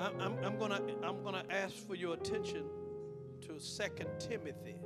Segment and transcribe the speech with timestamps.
[0.00, 2.64] I'm, I'm, gonna I'm gonna ask for your attention
[3.42, 4.76] to Second Timothy.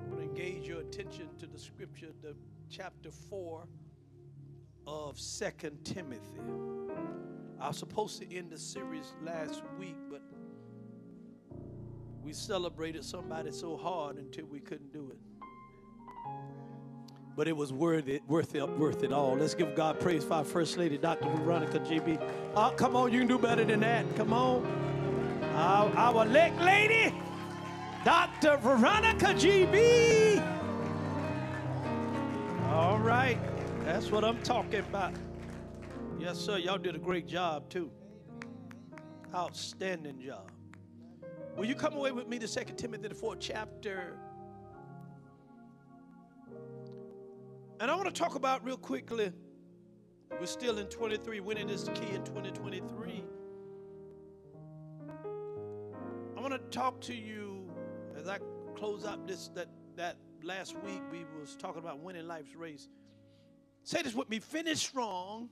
[0.00, 2.34] I'm gonna engage your attention to the scripture, the
[2.68, 3.68] chapter four
[4.84, 6.40] of Second Timothy.
[7.60, 10.22] I was supposed to end the series last week, but
[12.20, 15.11] we celebrated somebody so hard until we couldn't do it.
[17.34, 19.34] But it was worth it, worth it, worth it all.
[19.36, 21.30] Let's give God praise for our First Lady, Dr.
[21.30, 22.18] Veronica GB.
[22.20, 24.04] Oh, ah, come on, you can do better than that.
[24.16, 24.66] Come on.
[25.54, 27.14] Our, our lady,
[28.04, 28.56] Dr.
[28.58, 30.42] Veronica GB.
[32.70, 33.38] All right.
[33.84, 35.12] That's what I'm talking about.
[36.18, 36.58] Yes, sir.
[36.58, 37.90] Y'all did a great job, too.
[39.34, 40.50] Outstanding job.
[41.56, 44.16] Will you come away with me to 2 Timothy, the fourth chapter?
[47.82, 49.32] And I want to talk about real quickly.
[50.38, 51.40] We're still in 23.
[51.40, 53.24] Winning is the key in 2023.
[56.36, 57.68] I want to talk to you
[58.16, 58.38] as I
[58.76, 59.66] close up this that
[59.96, 62.86] that last week we was talking about winning life's race.
[63.82, 65.48] Say this with me: finish strong,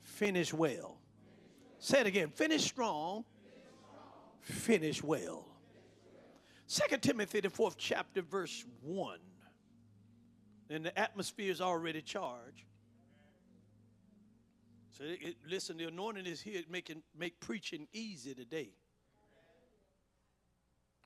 [0.00, 0.96] finish well.
[1.78, 3.26] Say it again: finish strong,
[4.40, 5.46] finish well.
[6.66, 9.20] Second Timothy, the fourth chapter, verse one
[10.70, 12.64] and the atmosphere is already charged.
[14.96, 18.70] So it, it, listen, the anointing is here making make preaching easy today.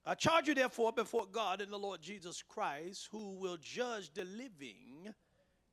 [0.06, 4.24] I charge you therefore before God and the Lord Jesus Christ, who will judge the
[4.24, 5.12] living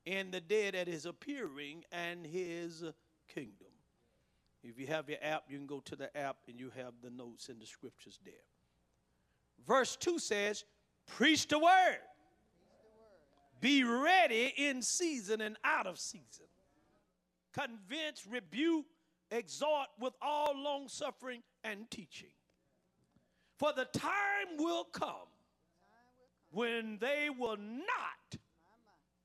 [0.06, 2.84] and the dead at his appearing and his
[3.34, 3.68] kingdom.
[4.64, 7.10] If you have your app, you can go to the app and you have the
[7.10, 8.34] notes and the scriptures there.
[9.66, 10.66] Verse 2 says,
[11.06, 12.00] Preach the word.
[13.59, 16.45] Be ready in season and out of season.
[17.53, 18.86] Convince, rebuke,
[19.31, 22.30] exhort with all long suffering and teaching.
[23.58, 25.30] For the time will come
[26.52, 28.40] when they will not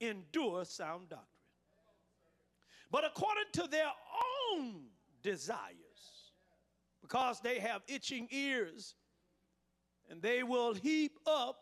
[0.01, 1.29] endure sound doctrine,
[2.91, 3.91] but according to their
[4.55, 4.85] own
[5.23, 6.33] desires,
[7.01, 8.95] because they have itching ears,
[10.11, 11.62] and they will heap up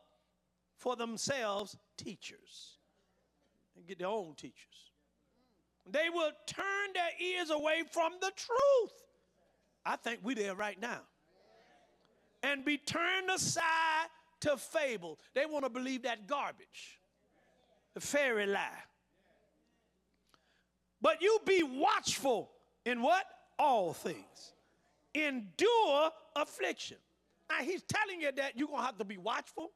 [0.81, 2.79] for themselves teachers
[3.77, 4.91] and get their own teachers.
[5.89, 6.65] They will turn
[6.95, 8.93] their ears away from the truth.
[9.85, 11.01] I think we're there right now.
[12.43, 14.09] And be turned aside
[14.41, 15.19] to fable.
[15.35, 16.99] They want to believe that garbage,
[17.93, 18.71] the fairy lie.
[21.03, 22.51] But you be watchful
[22.87, 23.25] in what?
[23.59, 24.55] All things.
[25.15, 26.97] Endure affliction.
[27.51, 29.73] Now he's telling you that you're going to have to be watchful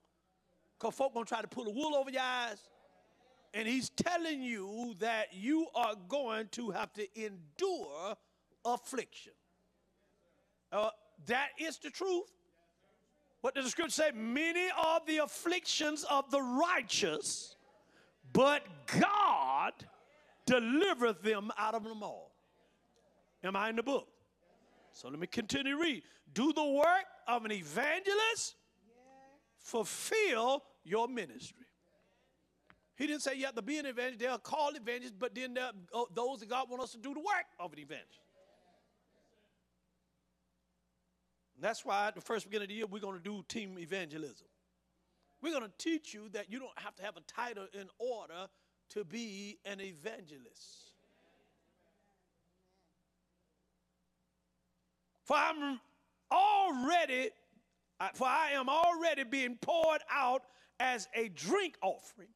[0.84, 2.68] because folk gonna try to pull the wool over your eyes.
[3.54, 8.16] And he's telling you that you are going to have to endure
[8.66, 9.32] affliction.
[10.70, 10.90] Uh,
[11.26, 12.30] that is the truth.
[13.40, 14.10] What does the scripture say?
[14.14, 17.56] Many are the afflictions of the righteous,
[18.32, 18.62] but
[19.00, 19.72] God
[20.46, 22.32] delivereth them out of them all.
[23.42, 24.08] Am I in the book?
[24.92, 26.02] So let me continue to read.
[26.34, 28.56] Do the work of an evangelist,
[29.58, 31.66] fulfill your ministry.
[32.96, 34.20] He didn't say you have to be an evangelist.
[34.20, 37.20] They're called evangelists, but then are uh, those that God wants us to do the
[37.20, 38.20] work of an evangelist.
[41.60, 44.46] That's why at the first beginning of the year, we're going to do team evangelism.
[45.40, 48.48] We're going to teach you that you don't have to have a title in order
[48.90, 50.92] to be an evangelist.
[55.24, 55.80] For I'm
[56.30, 57.30] already,
[58.14, 60.42] for I am already being poured out
[60.80, 62.28] as a drink offering.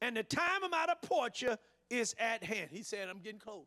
[0.00, 1.58] And the time of my departure
[1.90, 2.68] is at hand.
[2.70, 3.66] He said, I'm getting close.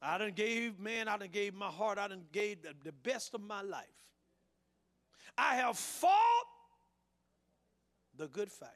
[0.00, 3.34] I done gave, man, I done gave my heart, I done gave the, the best
[3.34, 3.86] of my life.
[5.36, 6.12] I have fought
[8.16, 8.70] the good fight.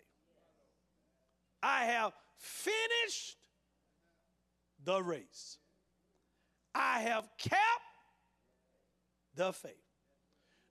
[1.63, 3.37] I have finished
[4.85, 5.59] the race.
[6.75, 7.61] I have kept
[9.35, 9.90] the faith.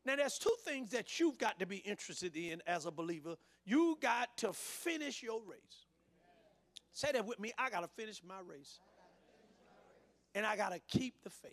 [0.09, 3.35] Now, there's two things that you've got to be interested in as a believer.
[3.63, 5.85] You got to finish your race.
[6.91, 7.53] Say that with me.
[7.59, 8.79] I got to finish my race.
[10.33, 11.51] And I got to keep the faith.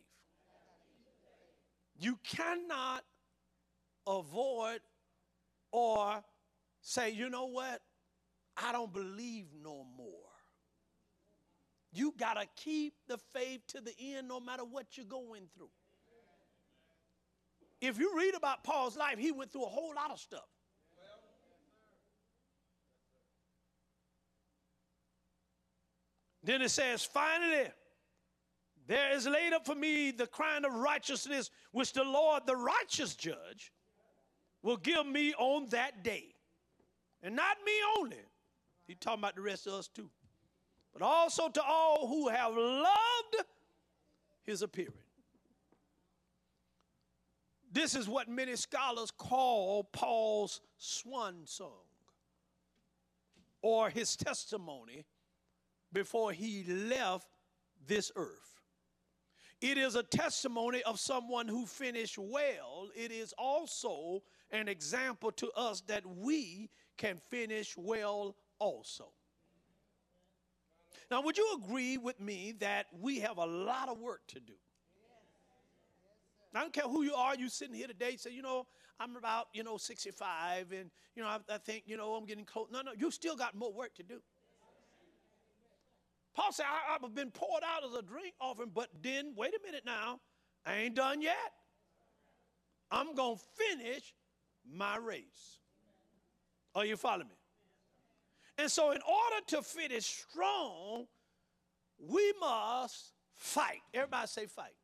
[1.99, 3.05] You cannot
[4.07, 4.81] avoid
[5.71, 6.25] or
[6.81, 7.83] say, you know what?
[8.57, 10.33] I don't believe no more.
[11.93, 15.69] You got to keep the faith to the end no matter what you're going through.
[17.81, 20.49] If you read about Paul's life, he went through a whole lot of stuff.
[26.43, 27.67] Then it says, finally,
[28.87, 33.17] There is laid up for me the crown of righteousness, which the Lord, the righteous
[33.17, 33.73] judge,
[34.63, 36.35] will give me on that day.
[37.23, 38.21] And not me only.
[38.87, 40.09] He's talking about the rest of us too.
[40.93, 43.49] But also to all who have loved
[44.45, 44.93] his appearing.
[47.77, 51.85] This is what many scholars call Paul's swan song
[53.61, 55.05] or his testimony
[55.93, 57.29] before he left
[57.87, 58.63] this earth.
[59.61, 62.89] It is a testimony of someone who finished well.
[62.97, 69.09] It is also an example to us that we can finish well also.
[71.11, 74.55] Now, would you agree with me that we have a lot of work to do?
[76.57, 78.67] I don't care who you are, you sitting here today, say, you know,
[78.99, 82.45] I'm about, you know, 65 and, you know, I, I think, you know, I'm getting
[82.45, 82.69] close.
[82.73, 84.21] No, no, you still got more work to do.
[86.35, 89.61] Paul said, I, have been poured out as a drink offering, but then, wait a
[89.65, 90.21] minute now,
[90.65, 91.35] I ain't done yet.
[92.91, 94.15] I'm going to finish
[94.71, 95.59] my race.
[96.75, 97.35] Are you following me?
[98.59, 101.07] And so, in order to finish strong,
[101.99, 103.81] we must fight.
[103.93, 104.75] Everybody say fight.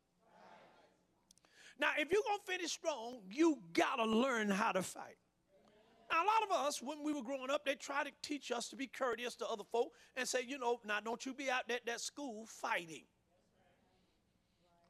[1.79, 5.17] Now, if you're going to finish strong, you got to learn how to fight.
[6.11, 8.69] Now, a lot of us, when we were growing up, they try to teach us
[8.69, 11.69] to be courteous to other folk and say, you know, now don't you be out
[11.69, 13.03] at that school fighting.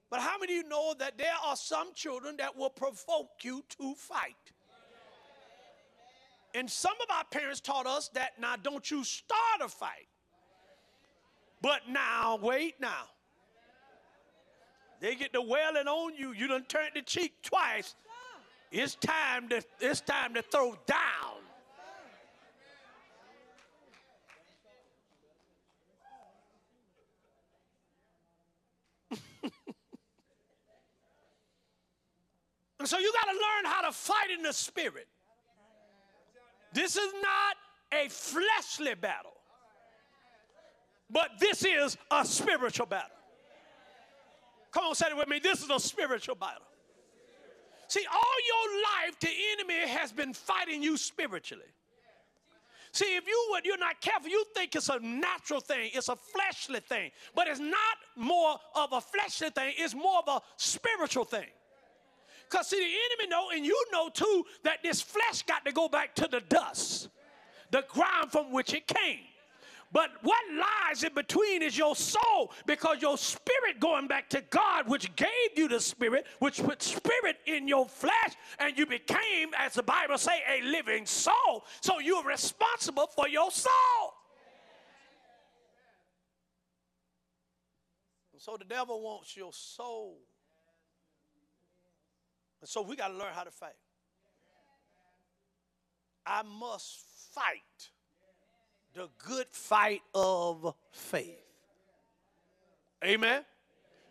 [0.10, 3.64] But how many of you know that there are some children that will provoke you
[3.80, 4.36] to fight?
[6.54, 10.08] And some of our parents taught us that now don't you start a fight.
[11.62, 13.06] But now, wait now.
[15.04, 16.32] They get the wailing on you.
[16.32, 17.96] You done turned the cheek twice.
[18.72, 21.42] It's time to it's time to throw down.
[32.80, 35.10] and so you got to learn how to fight in the spirit.
[36.72, 37.58] This is not
[37.92, 39.34] a fleshly battle,
[41.10, 43.13] but this is a spiritual battle.
[44.74, 45.40] Come on, say it with me.
[45.40, 46.64] This is a spiritual battle.
[47.88, 51.66] See, all your life, the enemy has been fighting you spiritually.
[52.92, 56.16] See, if you would, you're not careful, you think it's a natural thing, it's a
[56.16, 57.12] fleshly thing.
[57.36, 61.48] But it's not more of a fleshly thing, it's more of a spiritual thing.
[62.50, 65.88] Because see, the enemy know, and you know too, that this flesh got to go
[65.88, 67.10] back to the dust,
[67.72, 69.22] the ground from which it came.
[69.94, 74.90] But what lies in between is your soul because your spirit going back to God,
[74.90, 79.76] which gave you the spirit, which put spirit in your flesh, and you became, as
[79.76, 81.64] the Bible say, a living soul.
[81.82, 83.72] So you're responsible for your soul.
[88.34, 90.18] And so the devil wants your soul.
[92.62, 93.76] And so we got to learn how to fight.
[96.26, 97.06] I must
[97.36, 97.92] fight
[98.94, 101.40] the good fight of faith.
[103.04, 103.44] Amen.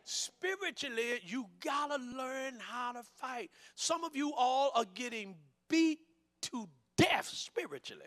[0.04, 3.50] Spiritually, you gotta learn how to fight.
[3.74, 5.36] Some of you all are getting
[5.68, 6.00] beat
[6.42, 8.02] to death spiritually.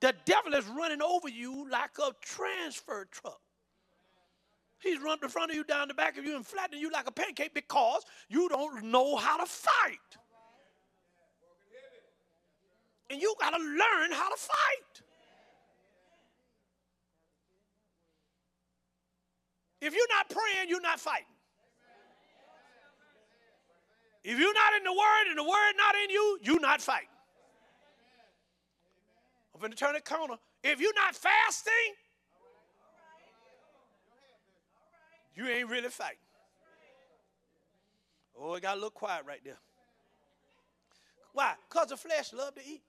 [0.00, 3.40] The devil is running over you like a transfer truck.
[4.80, 7.08] He's running in front of you, down the back of you, and flattening you like
[7.08, 9.98] a pancake because you don't know how to fight.
[13.08, 15.03] And you got to learn how to fight.
[19.84, 21.26] If you're not praying, you're not fighting.
[24.24, 27.08] If you're not in the Word and the Word not in you, you're not fighting.
[29.54, 30.36] I'm going to turn the corner.
[30.62, 31.72] If you're not fasting,
[35.34, 36.16] you ain't really fighting.
[38.40, 39.58] Oh, it got a little quiet right there.
[41.34, 41.56] Why?
[41.68, 42.82] Because the flesh love to eat.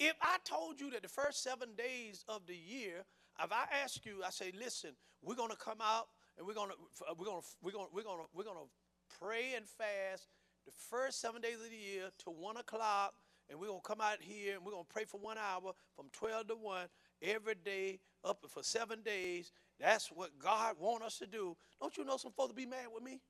[0.00, 3.04] If I told you that the first seven days of the year
[3.42, 4.90] if I ask you, I say, listen,
[5.22, 6.76] we're going to come out and we're going to
[7.18, 10.28] we're going to we're going to we're going to we're going to pray and fast
[10.66, 13.14] the first seven days of the year to one o'clock,
[13.50, 16.48] and we're to come out here and we're to pray for one hour from 12
[16.48, 16.86] to 1
[17.22, 19.52] every day up for seven days.
[19.78, 21.56] That's what God wants us to do.
[21.80, 23.20] Don't you know some folks be mad with me?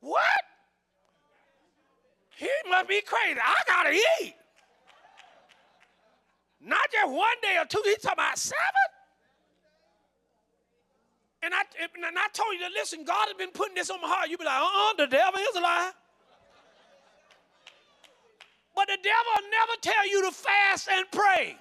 [0.00, 0.22] What?
[2.36, 3.40] He must be crazy.
[3.42, 4.34] I gotta eat.
[6.60, 8.86] Not just one day or two, he's talking about seven.
[11.42, 14.08] And I, and I told you that, listen, God has been putting this on my
[14.08, 14.28] heart.
[14.28, 15.90] You be like, uh-uh, the devil is a lie.
[18.74, 21.56] But the devil will never tell you to fast and pray.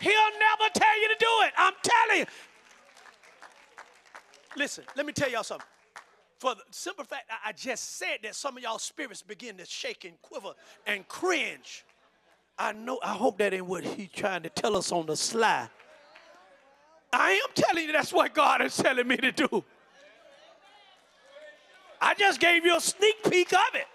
[0.00, 1.52] He'll never tell you to do it.
[1.56, 2.26] I'm telling you.
[4.56, 5.66] Listen, let me tell y'all something.
[6.38, 10.04] For the simple fact I just said that some of y'all spirits begin to shake
[10.04, 10.52] and quiver
[10.86, 11.84] and cringe.
[12.58, 15.68] I know, I hope that ain't what he's trying to tell us on the sly.
[17.12, 19.64] I am telling you that's what God is telling me to do.
[22.00, 23.86] I just gave you a sneak peek of it.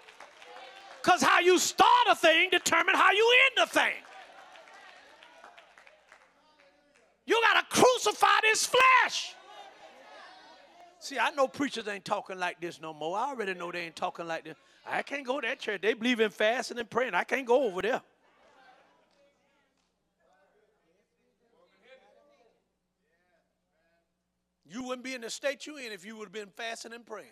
[1.02, 3.94] Because how you start a thing determine how you end a thing.
[7.24, 9.34] You got to crucify this flesh.
[10.98, 13.16] See, I know preachers ain't talking like this no more.
[13.16, 14.56] I already know they ain't talking like this.
[14.86, 15.80] I can't go to that church.
[15.80, 17.14] They believe in fasting and praying.
[17.14, 18.02] I can't go over there.
[24.70, 27.04] You wouldn't be in the state you're in if you would have been fasting and
[27.04, 27.26] praying.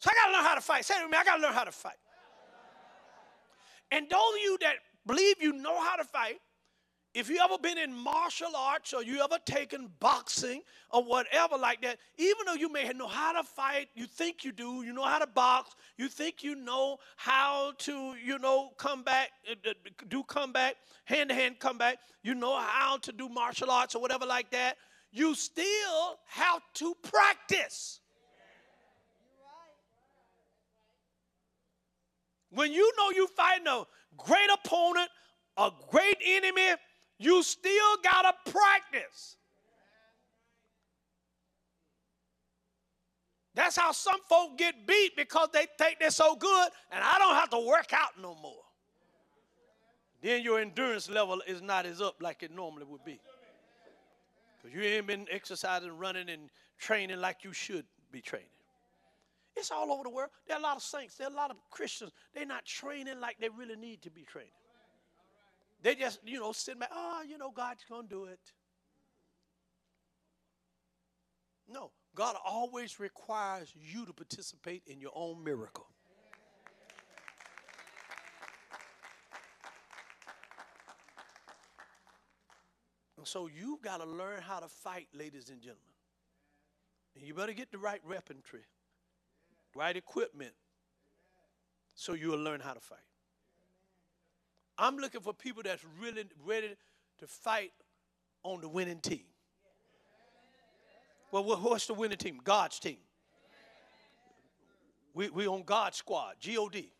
[0.00, 0.84] So I got to learn how to fight.
[0.84, 1.94] Say to me, I got to learn how to fight.
[3.92, 4.74] And those of you that
[5.06, 6.40] believe you know how to fight,
[7.14, 11.82] if you ever been in martial arts or you ever taken boxing or whatever like
[11.82, 15.04] that, even though you may know how to fight, you think you do, you know
[15.04, 19.72] how to box, you think you know how to, you know, come back, uh,
[20.08, 24.24] do comeback, hand to hand comeback, you know how to do martial arts or whatever
[24.24, 24.78] like that,
[25.10, 28.00] you still have to practice.
[32.50, 33.84] When you know you're fighting a
[34.16, 35.08] great opponent,
[35.58, 36.74] a great enemy,
[37.18, 39.36] you still got to practice.
[43.54, 47.34] That's how some folk get beat because they think they're so good and I don't
[47.34, 48.62] have to work out no more.
[50.22, 53.20] Then your endurance level is not as up like it normally would be.
[54.62, 58.46] Because you ain't been exercising, running, and training like you should be training.
[59.56, 60.30] It's all over the world.
[60.46, 62.12] There are a lot of saints, there are a lot of Christians.
[62.34, 64.52] They're not training like they really need to be training.
[65.82, 68.38] They just, you know, sit back, oh, you know, God's going to do it.
[71.68, 75.86] No, God always requires you to participate in your own miracle.
[83.16, 85.82] And so you've got to learn how to fight, ladies and gentlemen.
[87.14, 88.64] And you better get the right weaponry
[89.74, 90.52] right equipment,
[91.94, 92.98] so you'll learn how to fight.
[94.78, 96.76] I'm looking for people that's really ready
[97.18, 97.72] to fight
[98.42, 99.24] on the winning team.
[101.30, 102.40] Well, what's the winning team?
[102.42, 102.98] God's team.
[105.14, 106.90] We we on God's squad, G-O-D.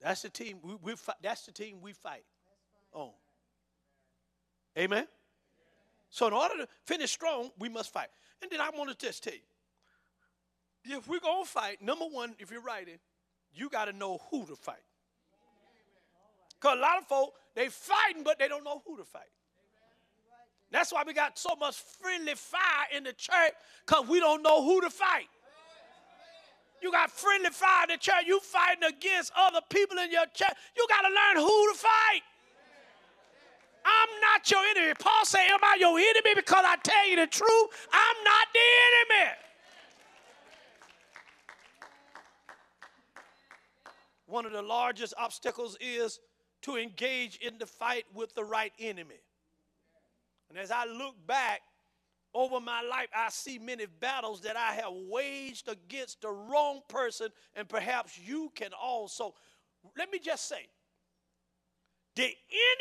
[0.00, 0.58] That's the team.
[0.62, 2.24] We, we that's the team we fight
[2.92, 3.10] on.
[4.78, 5.06] Amen.
[6.10, 8.08] So in order to finish strong, we must fight.
[8.40, 12.50] And then I want to just tell you, if we're to fight, number one, if
[12.50, 12.98] you're writing,
[13.52, 14.76] you got to know who to fight.
[16.60, 19.30] Because a lot of folk, they fighting, but they don't know who to fight.
[20.70, 23.52] That's why we got so much friendly fire in the church,
[23.86, 25.28] because we don't know who to fight.
[26.82, 28.24] You got friendly fire in the church.
[28.26, 30.54] You fighting against other people in your church.
[30.76, 32.22] You got to learn who to fight.
[33.84, 34.94] I'm not your enemy.
[34.98, 37.88] Paul said, Am I your enemy because I tell you the truth?
[37.92, 38.60] I'm not the
[39.16, 39.32] enemy.
[44.28, 46.20] one of the largest obstacles is
[46.68, 49.20] to engage in the fight with the right enemy.
[50.50, 51.60] And as I look back
[52.34, 57.28] over my life, I see many battles that I have waged against the wrong person,
[57.56, 59.34] and perhaps you can also.
[59.96, 60.66] Let me just say
[62.14, 62.30] the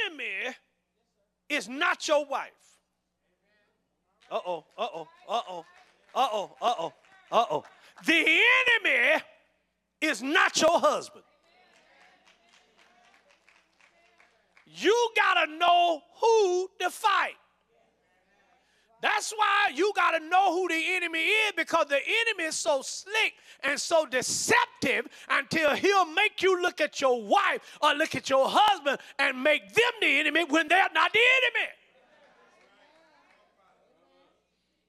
[0.06, 0.56] enemy
[1.50, 2.52] is not your wife.
[4.30, 5.66] Uh oh, uh oh, uh oh,
[6.14, 6.94] uh oh, uh oh,
[7.32, 7.64] uh oh.
[8.06, 8.42] The
[8.84, 9.22] enemy
[10.02, 11.24] is not your husband.
[14.70, 17.36] You got to know who to fight.
[19.02, 22.82] That's why you got to know who the enemy is because the enemy is so
[22.82, 23.34] slick
[23.64, 28.48] and so deceptive until he'll make you look at your wife or look at your
[28.50, 31.70] husband and make them the enemy when they're not the enemy.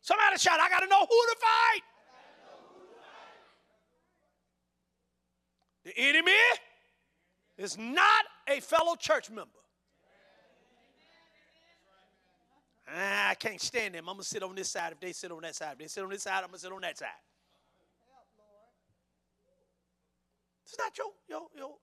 [0.00, 1.82] Somebody shout, I got to know who to fight.
[5.85, 6.32] The enemy
[7.58, 9.57] is not a fellow church member.
[12.90, 14.09] Ah, I can't stand them.
[14.09, 15.73] I'm going to sit on this side if they sit on that side.
[15.73, 17.09] If they sit on this side, I'm going to sit on that side.
[20.64, 21.75] It's not your, your, your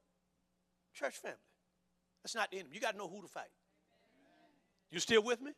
[0.94, 1.38] church family.
[2.24, 2.76] That's not the enemy.
[2.76, 3.50] You got to know who to fight.
[4.92, 5.52] You still with me?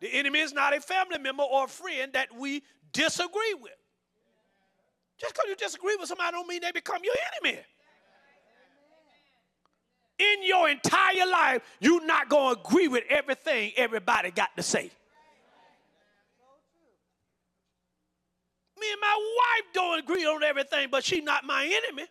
[0.00, 2.62] The enemy is not a family member or a friend that we
[2.92, 3.72] disagree with.
[5.18, 7.60] Just because you disagree with somebody don't mean they become your enemy.
[10.18, 14.90] In your entire life, you're not going to agree with everything everybody got to say.
[18.80, 22.06] Me and my wife don't agree on everything, but she's not my enemy.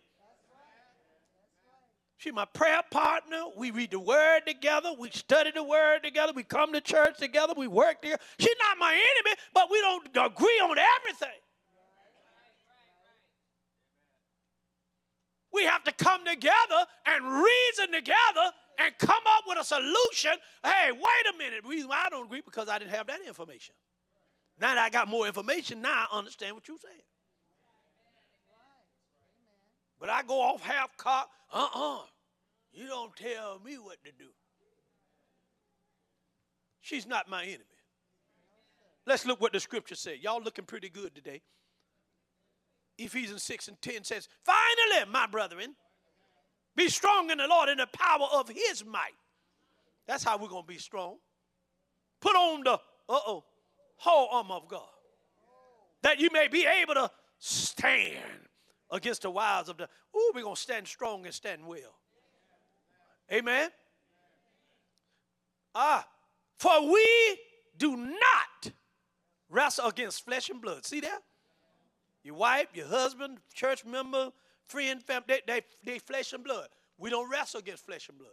[2.16, 3.44] She's my prayer partner.
[3.56, 4.90] We read the word together.
[4.98, 6.32] We study the word together.
[6.34, 7.52] We come to church together.
[7.54, 8.22] We work together.
[8.38, 11.38] She's not my enemy, but we don't agree on everything.
[15.54, 20.32] We have to come together and reason together and come up with a solution.
[20.64, 21.64] Hey, wait a minute.
[21.64, 23.74] Reason why I don't agree because I didn't have that information.
[24.60, 27.02] Now that I got more information, now I understand what you're saying.
[30.00, 31.30] But I go off half cocked.
[31.52, 32.00] Uh-uh.
[32.72, 34.30] You don't tell me what to do.
[36.80, 37.64] She's not my enemy.
[39.06, 40.18] Let's look what the scripture said.
[40.20, 41.42] Y'all looking pretty good today.
[42.98, 45.74] Ephesians 6 and 10 says, Finally, my brethren,
[46.76, 49.14] be strong in the Lord in the power of his might.
[50.06, 51.16] That's how we're going to be strong.
[52.20, 53.44] Put on the, uh-oh,
[53.96, 54.82] whole armor of God.
[56.02, 58.18] That you may be able to stand
[58.90, 61.96] against the wiles of the, ooh, we're going to stand strong and stand well.
[63.32, 63.70] Amen.
[65.74, 66.06] Ah,
[66.58, 67.38] for we
[67.76, 68.72] do not
[69.48, 70.84] wrestle against flesh and blood.
[70.84, 71.22] See that?
[72.24, 74.32] Your wife, your husband, church member,
[74.66, 76.68] friend, family, they, they, they flesh and blood.
[76.98, 78.32] We don't wrestle against flesh and blood.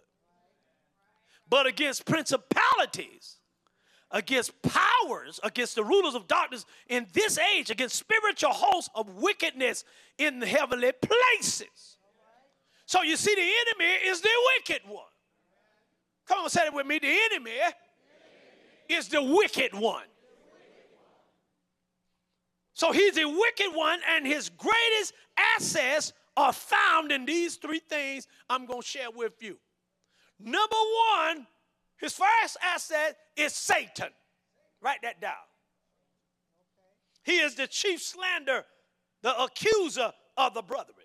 [1.50, 3.38] But against principalities,
[4.10, 9.84] against powers, against the rulers of darkness in this age, against spiritual hosts of wickedness
[10.18, 11.98] in the heavenly places.
[12.86, 15.04] So you see, the enemy is the wicked one.
[16.28, 17.00] Come on, say it with me.
[17.00, 17.58] The enemy
[18.88, 20.04] is the wicked one.
[22.74, 28.28] So he's a wicked one, and his greatest assets are found in these three things
[28.50, 29.58] I'm going to share with you.
[30.40, 30.76] Number
[31.14, 31.46] one,
[31.98, 34.10] his first asset is Satan.
[34.82, 35.34] Write that down.
[37.24, 38.66] He is the chief slander,
[39.22, 40.96] the accuser of the brethren.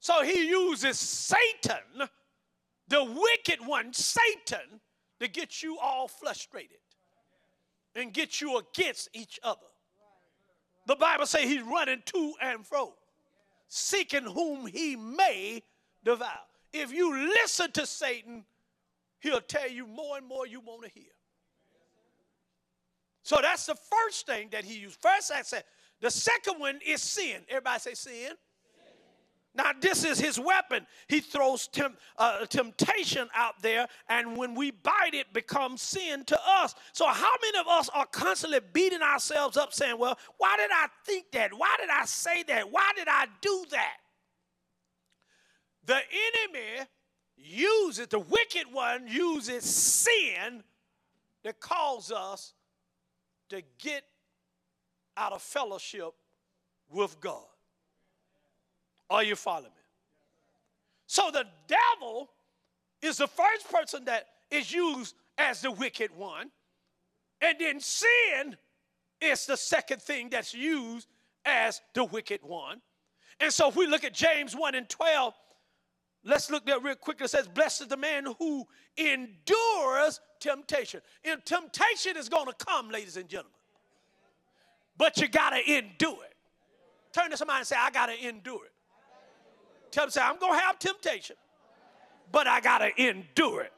[0.00, 2.08] So he uses Satan,
[2.88, 4.80] the wicked one, Satan,
[5.20, 6.76] to get you all frustrated
[7.94, 9.60] and get you against each other.
[10.86, 12.94] The Bible says he's running to and fro,
[13.68, 15.62] seeking whom he may
[16.04, 16.28] devour.
[16.72, 18.44] If you listen to Satan,
[19.20, 21.10] he'll tell you more and more you want to hear.
[23.22, 25.00] So that's the first thing that he used.
[25.00, 25.64] First, I said,
[26.00, 27.42] the second one is sin.
[27.48, 28.32] Everybody say sin.
[29.56, 30.84] Now, this is his weapon.
[31.06, 31.68] He throws
[32.18, 36.74] uh, temptation out there, and when we bite it, becomes sin to us.
[36.92, 40.86] So, how many of us are constantly beating ourselves up saying, Well, why did I
[41.04, 41.54] think that?
[41.54, 42.70] Why did I say that?
[42.72, 43.96] Why did I do that?
[45.86, 46.00] The
[46.42, 46.88] enemy
[47.36, 50.64] uses, the wicked one uses sin
[51.44, 52.54] to cause us
[53.50, 54.02] to get
[55.16, 56.10] out of fellowship
[56.90, 57.44] with God.
[59.10, 59.82] Are you following me?
[61.06, 62.30] So the devil
[63.02, 66.50] is the first person that is used as the wicked one.
[67.40, 68.56] And then sin
[69.20, 71.08] is the second thing that's used
[71.44, 72.80] as the wicked one.
[73.40, 75.34] And so if we look at James 1 and 12,
[76.24, 77.20] let's look there real quick.
[77.20, 78.64] It says, Blessed is the man who
[78.96, 81.00] endures temptation.
[81.24, 83.52] And temptation is going to come, ladies and gentlemen.
[84.96, 86.34] But you got to endure it.
[87.12, 88.73] Turn to somebody and say, I got to endure it.
[89.94, 91.36] Tell them, say, I'm going to have temptation,
[92.32, 93.72] but I got to endure it.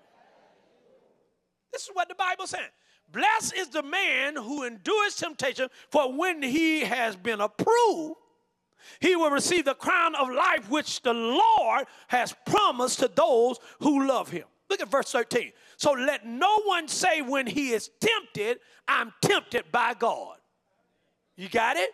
[1.70, 2.70] This is what the Bible says.
[3.12, 8.14] Blessed is the man who endures temptation, for when he has been approved,
[8.98, 14.08] he will receive the crown of life which the Lord has promised to those who
[14.08, 14.44] love him.
[14.70, 15.52] Look at verse 13.
[15.76, 20.38] So let no one say when he is tempted, I'm tempted by God.
[21.36, 21.90] You got it?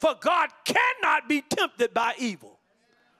[0.00, 2.58] For God cannot be tempted by evil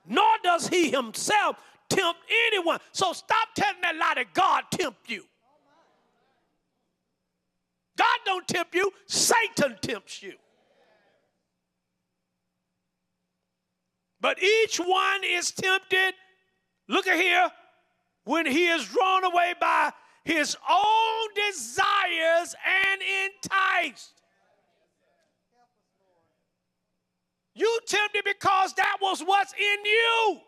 [0.07, 1.57] nor does he himself
[1.89, 2.79] tempt anyone.
[2.93, 5.25] So stop telling that lie that God tempt you.
[7.97, 10.35] God don't tempt you, Satan tempts you.
[14.21, 16.15] But each one is tempted,
[16.89, 17.51] look at here,
[18.25, 19.91] when he is drawn away by
[20.25, 24.22] his own desires and enticed.
[27.55, 30.41] You tempted because that was what's in you.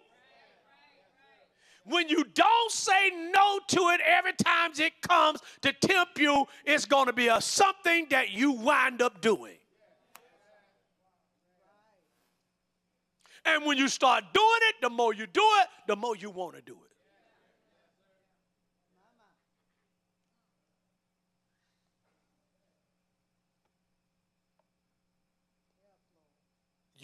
[1.86, 6.86] When you don't say no to it every time it comes to tempt you, it's
[6.86, 9.56] going to be a something that you wind up doing.
[13.44, 16.56] And when you start doing it, the more you do it, the more you want
[16.56, 16.93] to do it.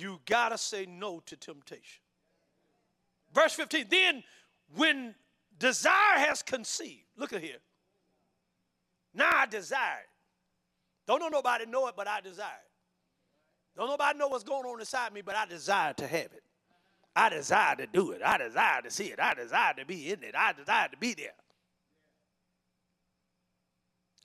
[0.00, 2.02] You got to say no to temptation.
[3.34, 4.22] Verse 15, then
[4.74, 5.14] when
[5.58, 7.58] desire has conceived, look at here.
[9.12, 10.08] Now I desire it.
[11.06, 12.70] Don't know nobody know it, but I desire it.
[13.76, 16.42] Don't nobody know what's going on inside me, but I desire to have it.
[17.14, 18.22] I desire to do it.
[18.24, 19.20] I desire to see it.
[19.20, 20.34] I desire to be in it.
[20.36, 21.34] I desire to be there.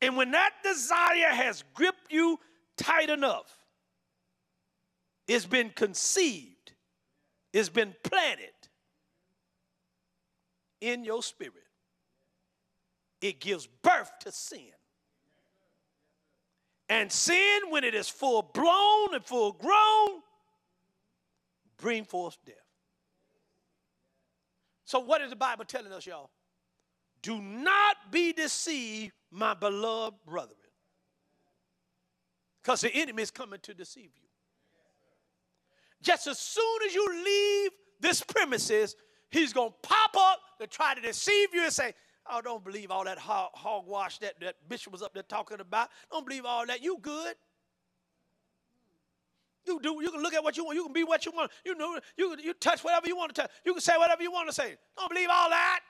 [0.01, 2.39] And when that desire has gripped you
[2.77, 3.57] tight enough,
[5.27, 6.73] it's been conceived,
[7.53, 8.49] it's been planted
[10.81, 11.53] in your spirit.
[13.21, 14.71] It gives birth to sin.
[16.87, 20.21] And sin, when it is full blown and full grown,
[21.77, 22.55] bring forth death.
[24.85, 26.29] So, what is the Bible telling us, y'all?
[27.23, 30.59] Do not be deceived, my beloved brethren.
[32.61, 34.24] Because the enemy is coming to deceive you.
[36.05, 38.95] Just as soon as you leave this premises,
[39.29, 41.93] he's going to pop up to try to deceive you and say,
[42.29, 45.89] Oh, don't believe all that hogwash that, that bishop was up there talking about.
[46.11, 46.81] Don't believe all that.
[46.83, 47.35] You good.
[49.65, 49.99] You do.
[50.01, 50.75] You can look at what you want.
[50.75, 51.51] You can be what you want.
[51.63, 51.99] You know.
[52.17, 53.51] You you touch whatever you want to touch.
[53.63, 54.75] You can say whatever you want to say.
[54.97, 55.81] Don't believe all that.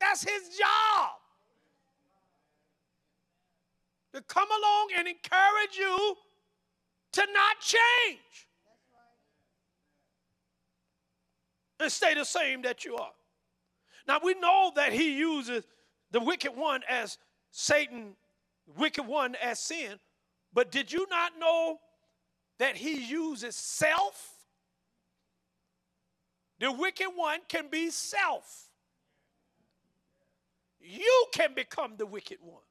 [0.00, 1.12] That's his job.
[4.14, 6.16] To come along and encourage you
[7.12, 8.45] to not change.
[11.78, 13.12] And stay the same that you are.
[14.08, 15.64] Now we know that he uses
[16.10, 17.18] the wicked one as
[17.50, 18.14] Satan,
[18.76, 19.98] wicked one as sin,
[20.52, 21.78] but did you not know
[22.58, 24.32] that he uses self?
[26.58, 28.70] The wicked one can be self.
[30.80, 32.62] You can become the wicked one.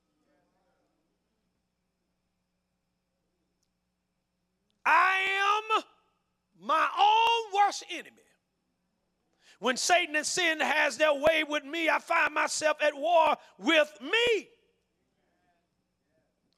[4.85, 5.19] I
[5.77, 5.83] am
[6.61, 8.24] my own worst enemy.
[9.59, 13.91] When Satan and sin has their way with me, I find myself at war with
[14.01, 14.49] me.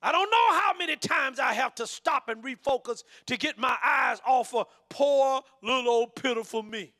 [0.01, 3.75] I don't know how many times I have to stop and refocus to get my
[3.83, 6.93] eyes off of poor little old pitiful me.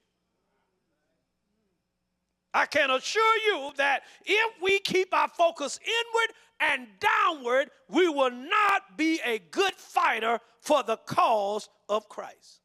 [2.53, 8.31] I can assure you that if we keep our focus inward and downward, we will
[8.31, 12.61] not be a good fighter for the cause of Christ.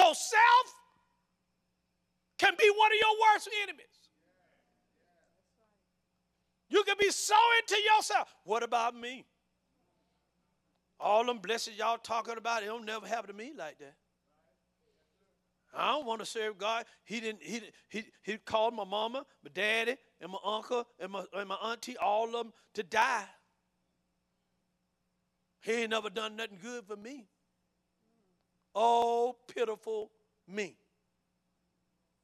[0.00, 0.74] So self
[2.38, 3.86] can be one of your worst enemies.
[6.70, 8.34] You can be so into yourself.
[8.44, 9.26] What about me?
[10.98, 13.94] All them blessings y'all talking about, it don't never happen to me like that.
[15.74, 16.86] I don't want to serve God.
[17.04, 17.42] He didn't.
[17.42, 17.60] He
[17.90, 21.98] he he called my mama, my daddy, and my uncle, and my and my auntie,
[21.98, 23.26] all of them to die.
[25.60, 27.26] He ain't never done nothing good for me.
[28.74, 30.10] Oh, pitiful
[30.46, 30.76] me.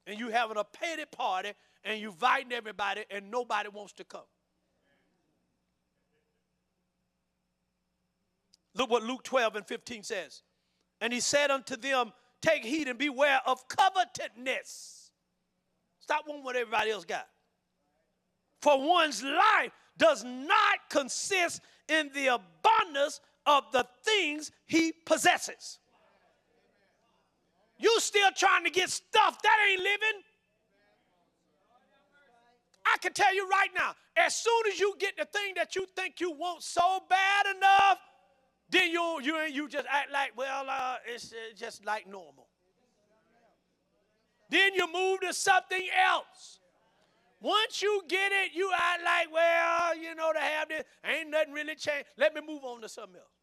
[0.05, 1.51] And you having a petty party
[1.83, 4.21] and you inviting everybody and nobody wants to come.
[8.75, 10.43] Look what Luke 12 and 15 says.
[11.01, 15.11] And he said unto them, Take heed and beware of covetousness.
[15.99, 17.27] Stop wanting what everybody else got.
[18.61, 25.79] For one's life does not consist in the abundance of the things he possesses.
[27.79, 30.23] You still trying to get stuff that ain't living.
[32.85, 35.85] I can tell you right now, as soon as you get the thing that you
[35.95, 37.99] think you want so bad enough,
[38.69, 42.47] then you you you just act like well uh, it's uh, just like normal.
[44.49, 46.59] Then you move to something else.
[47.39, 51.53] Once you get it, you act like well you know to have this ain't nothing
[51.53, 52.07] really changed.
[52.17, 53.36] Let me move on to something else.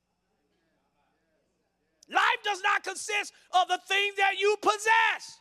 [2.10, 5.40] Life does not consist of the things that you possess.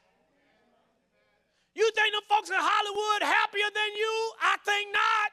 [1.75, 4.31] You think the folks in Hollywood happier than you?
[4.41, 5.29] I think not.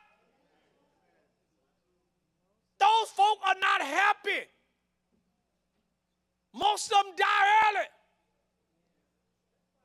[2.81, 4.49] Those folk are not happy.
[6.55, 7.87] Most of them die early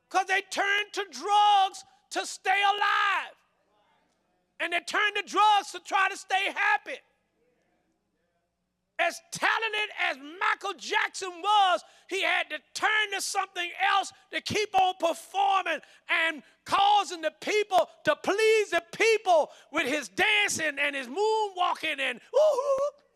[0.08, 3.36] because they turn to drugs to stay alive.
[4.58, 6.98] And they turn to drugs to try to stay happy
[8.98, 14.74] as talented as Michael Jackson was, he had to turn to something else to keep
[14.74, 21.08] on performing and causing the people to please the people with his dancing and his
[21.08, 22.20] moonwalking and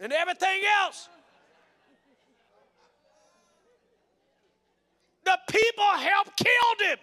[0.00, 1.08] and everything else.
[5.30, 6.98] the people helped killed him.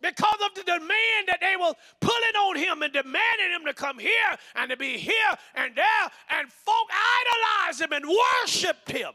[0.00, 3.98] Because of the demand that they were pulling on him and demanding him to come
[3.98, 4.10] here
[4.56, 5.12] and to be here
[5.54, 9.12] and there, and folk idolized him and worshiped him.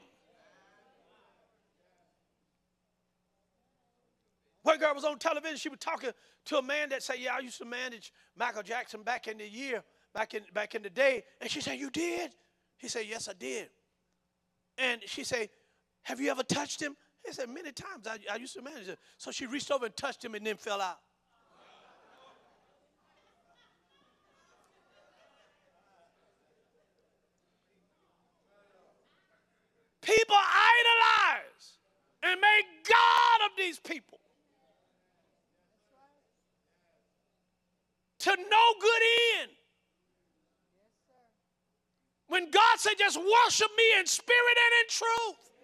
[4.62, 5.58] One girl was on television.
[5.58, 6.12] She was talking
[6.45, 9.48] to a man that said, "Yeah, I used to manage Michael Jackson back in the
[9.48, 12.36] year, back in back in the day." And she said, "You did?"
[12.78, 13.69] He said, "Yes, I did."
[14.78, 15.50] And she said,
[16.04, 18.07] "Have you ever touched him?" He said, "Many times.
[18.07, 18.99] I, I used to manage it.
[19.17, 20.99] So she reached over and touched him, and then fell out.
[30.01, 31.77] People idolize
[32.21, 34.19] and make God of these people.
[38.25, 39.03] to no good
[39.39, 39.51] end.
[42.27, 45.55] When God said, just worship me in spirit and in truth.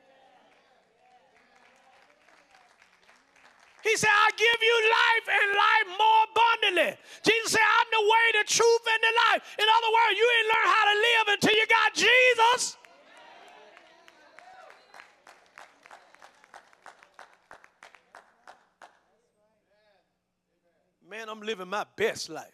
[3.83, 6.97] He said, I give you life and life more abundantly.
[7.23, 9.41] Jesus said, I'm the way, the truth, and the life.
[9.57, 12.77] In other words, you didn't learn how to live until you got Jesus.
[21.09, 22.45] Man, I'm living my best life.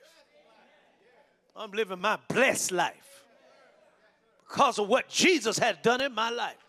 [1.56, 3.24] I'm living my blessed life
[4.48, 6.67] because of what Jesus has done in my life.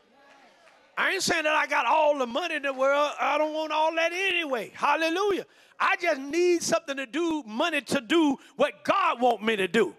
[0.98, 3.12] I ain't saying that I got all the money in the world.
[3.20, 4.72] I don't want all that anyway.
[4.74, 5.46] Hallelujah.
[5.78, 9.94] I just need something to do, money to do what God want me to do.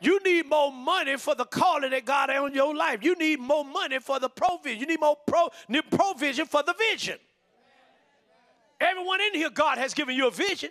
[0.00, 3.00] You need more money for the calling that God has on your life.
[3.02, 4.80] You need more money for the provision.
[4.80, 5.50] You need more pro,
[5.90, 7.18] provision for the vision.
[8.80, 10.70] Everyone in here, God has given you a vision.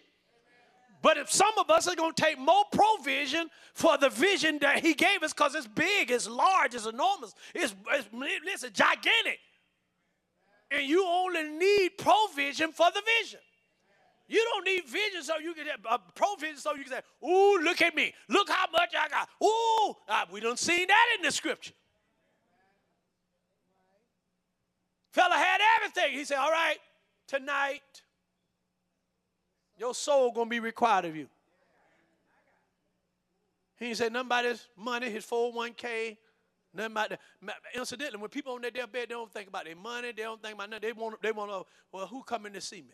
[1.05, 4.79] But if some of us are going to take more provision for the vision that
[4.79, 9.37] He gave us because it's big, it's large, it's enormous, it's, it's, gigantic.
[10.71, 13.39] And you only need provision for the vision.
[14.27, 17.59] You don't need vision so you can have uh, provision so you can say, "Ooh,
[17.61, 18.11] look at me!
[18.27, 21.73] Look how much I got!" Ooh, uh, we don't see that in the scripture.
[25.11, 26.17] Fella had everything.
[26.17, 26.77] He said, "All right,
[27.27, 28.01] tonight
[29.77, 31.27] your soul gonna be required of you.
[33.77, 36.17] He said nothing about his money, his 401k,
[36.73, 37.19] nothing about that.
[37.75, 40.53] Incidentally, when people on their deathbed, they don't think about their money, they don't think
[40.53, 40.87] about nothing.
[40.87, 42.93] They want, they want to know, well, who coming to see me?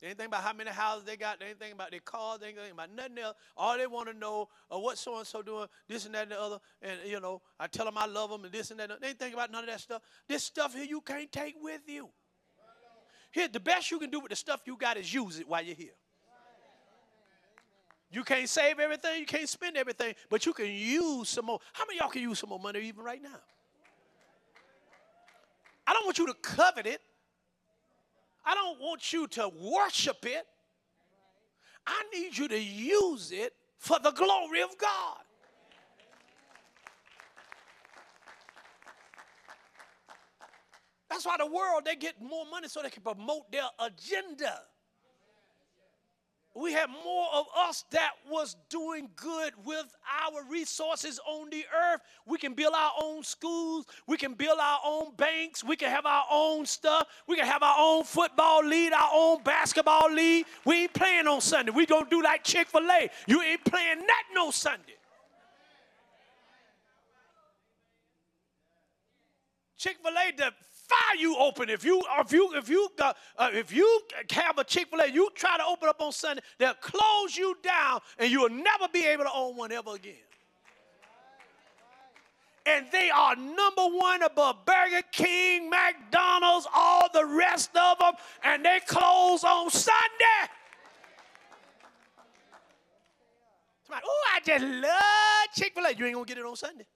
[0.00, 1.40] They ain't think about how many houses they got.
[1.40, 2.38] They ain't think about their cars.
[2.38, 3.36] They ain't think about nothing else.
[3.56, 6.30] All they want to know uh, what so and so doing, this and that and
[6.30, 6.58] the other.
[6.82, 9.00] And you know, I tell them I love them and this and that.
[9.00, 10.02] They ain't think about none of that stuff.
[10.28, 12.08] This stuff here you can't take with you.
[13.30, 15.62] Here, the best you can do with the stuff you got is use it while
[15.62, 15.94] you're here.
[18.10, 21.58] You can't save everything, you can't spend everything, but you can use some more.
[21.74, 23.40] How many y'all can use some more money even right now?
[25.86, 27.02] I don't want you to covet it.
[28.44, 30.46] I don't want you to worship it.
[31.86, 35.18] I need you to use it for the glory of God.
[41.10, 44.62] That's why the world, they get more money so they can promote their agenda.
[46.54, 49.86] We have more of us that was doing good with
[50.26, 52.00] our resources on the earth.
[52.26, 53.86] We can build our own schools.
[54.08, 55.62] We can build our own banks.
[55.62, 57.06] We can have our own stuff.
[57.28, 60.46] We can have our own football league, our own basketball league.
[60.64, 61.70] We ain't playing on Sunday.
[61.70, 63.08] We gonna do like Chick-fil-A.
[63.28, 64.96] You ain't playing nothing on Sunday.
[69.76, 70.52] Chick-fil-A, the
[70.88, 71.68] fire you open.
[71.68, 75.06] If you if you if you uh, uh, if you have a Chick Fil A,
[75.06, 78.88] you try to open up on Sunday, they'll close you down, and you will never
[78.92, 80.14] be able to own one ever again.
[82.66, 88.12] And they are number one above Burger King, McDonald's, all the rest of them,
[88.44, 89.94] and they close on Sunday.
[93.90, 95.92] oh, I just love Chick Fil A.
[95.92, 96.86] You ain't gonna get it on Sunday.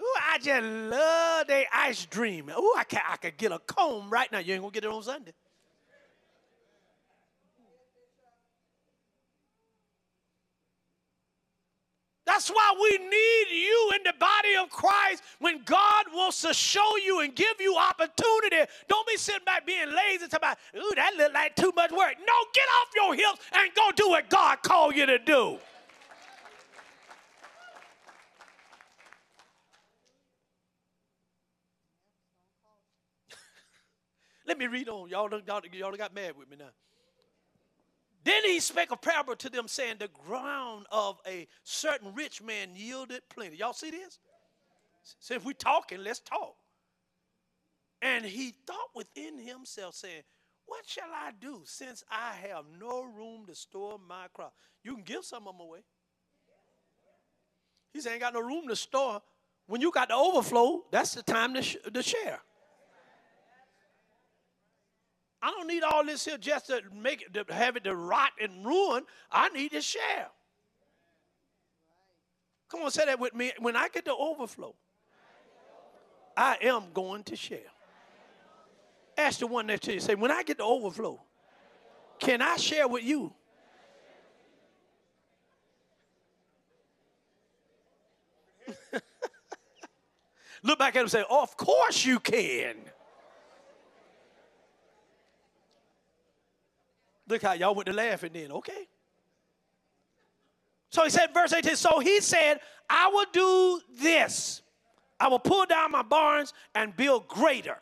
[0.00, 2.50] Ooh, I just love their ice dream.
[2.50, 4.38] Ooh, I can I could get a comb right now.
[4.38, 5.32] You ain't gonna get it on Sunday.
[12.28, 16.96] That's why we need you in the body of Christ when God wants to show
[17.02, 18.70] you and give you opportunity.
[18.86, 22.16] Don't be sitting back being lazy talking about, ooh, that look like too much work.
[22.18, 25.58] No, get off your hips and go do what God called you to do.
[34.48, 35.10] Let me read on.
[35.10, 36.70] Y'all, y'all, y'all got mad with me now.
[38.24, 42.70] Then he spake a parable to them, saying, The ground of a certain rich man
[42.74, 43.56] yielded plenty.
[43.56, 44.18] Y'all see this?
[45.20, 46.54] So if we talking, let's talk.
[48.00, 50.22] And he thought within himself, saying,
[50.64, 54.54] What shall I do since I have no room to store my crop?
[54.82, 55.80] You can give some of them away.
[57.92, 59.20] He said, Ain't got no room to store.
[59.66, 62.40] When you got the overflow, that's the time to, sh- to share.
[65.40, 68.32] I don't need all this here just to make it to have it to rot
[68.40, 69.04] and ruin.
[69.30, 70.28] I need to share.
[72.68, 73.52] Come on, say that with me.
[73.60, 74.74] When I get the overflow,
[76.36, 77.60] I am going to share.
[79.16, 80.00] Ask the one next to you.
[80.00, 81.20] Say, when I get the overflow,
[82.18, 83.32] can I share with you?
[90.62, 92.76] Look back at him and say, Of course you can.
[97.28, 98.52] Look how y'all went to laughing then.
[98.52, 98.88] Okay.
[100.90, 104.62] So he said, verse 18, so he said, I will do this.
[105.20, 107.76] I will pull down my barns and build greater.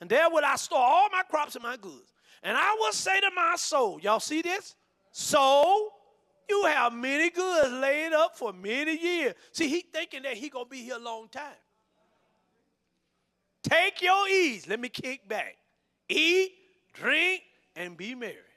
[0.00, 2.12] And there will I store all my crops and my goods.
[2.42, 4.74] And I will say to my soul, y'all see this?
[5.12, 5.92] So
[6.48, 9.34] you have many goods laid up for many years.
[9.52, 11.44] See, he thinking that he gonna be here a long time.
[13.62, 14.66] Take your ease.
[14.66, 15.56] Let me kick back.
[16.08, 16.52] Eat,
[16.92, 17.42] drink,
[17.76, 18.49] and be merry.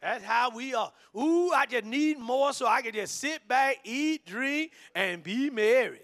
[0.00, 0.92] That's how we are.
[1.16, 5.50] Ooh, I just need more so I can just sit back, eat, drink, and be
[5.50, 6.00] merry.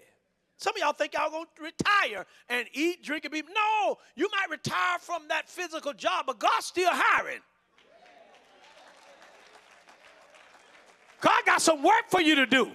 [0.57, 3.41] Some of y'all think y'all gonna retire and eat, drink, and be.
[3.41, 7.41] No, you might retire from that physical job, but God's still hiring.
[11.21, 12.71] God got some work for you to do.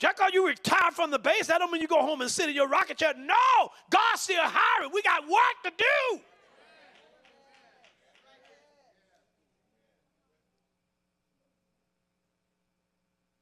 [0.00, 2.54] Because you retire from the base, that don't mean you go home and sit in
[2.54, 3.14] your rocket chair.
[3.16, 4.90] No, God's still hiring.
[4.92, 6.20] We got work to do.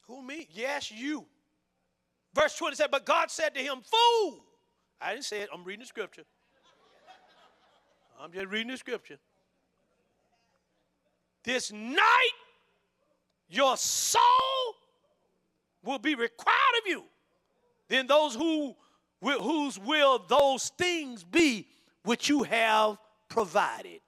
[0.09, 0.49] Who me?
[0.53, 1.27] Yes, you.
[2.35, 4.45] Verse 20 said, But God said to him, Fool.
[5.01, 6.25] I didn't say it, I'm reading the scripture.
[8.21, 9.19] I'm just reading the scripture.
[11.45, 12.33] This night,
[13.49, 14.23] your soul
[15.85, 17.05] will be required of you.
[17.88, 18.75] Then those who
[19.21, 21.66] whose will those things be
[22.05, 24.01] which you have provided.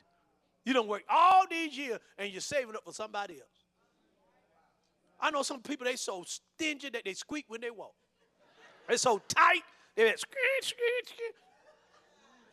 [0.65, 3.58] You don't work all these years and you're saving up for somebody else.
[5.21, 7.95] I know some people they so stingy that they squeak when they walk.
[8.87, 9.63] They're so tight,
[9.97, 11.35] they squeak, squeak, squeak.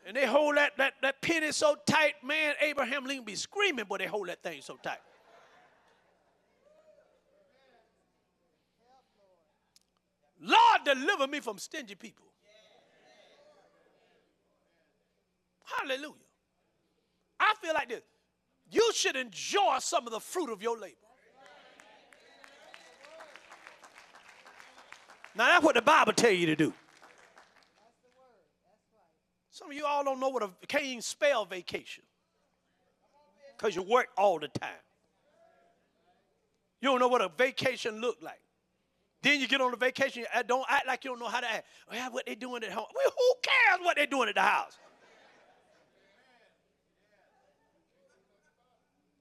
[0.08, 3.99] And they hold that, that, that penny so tight, man, Abraham Lincoln be screaming, but
[3.99, 4.99] they hold that thing so tight.
[10.39, 12.25] Lord, deliver me from stingy people.
[15.63, 16.13] Hallelujah.
[17.39, 18.01] I feel like this.
[18.69, 20.95] You should enjoy some of the fruit of your labor.
[25.35, 26.73] Now that's what the Bible tell you to do.
[29.51, 32.03] Some of you all don't know what a can't even spell vacation.
[33.57, 34.69] Because you work all the time.
[36.81, 38.41] You don't know what a vacation look like.
[39.21, 41.49] Then you get on a vacation, you don't act like you don't know how to
[41.49, 41.65] act.
[41.89, 42.85] Well, what they doing at home?
[42.93, 44.77] Well, who cares what they doing at the house?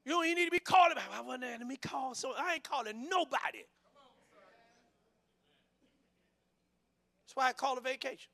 [0.04, 0.98] You don't even need to be calling.
[1.16, 1.44] I wasn't.
[1.44, 2.14] Let me call.
[2.14, 3.64] So I ain't calling nobody.
[7.34, 8.30] That's why I call it vacation.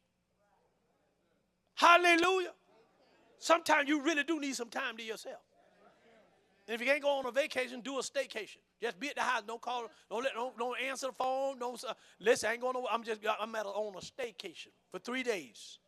[1.74, 2.52] Hallelujah.
[3.38, 5.40] Sometimes you really do need some time to yourself.
[6.68, 8.58] And if you can't go on a vacation, do a staycation.
[8.82, 9.42] Just be at the house.
[9.46, 9.88] Don't call.
[10.10, 10.34] Don't let.
[10.34, 11.58] Don't, don't answer the phone.
[11.58, 12.50] Don't uh, listen.
[12.50, 12.74] I ain't going.
[12.74, 13.20] To, I'm just.
[13.40, 15.78] I'm at a, on a staycation for three days.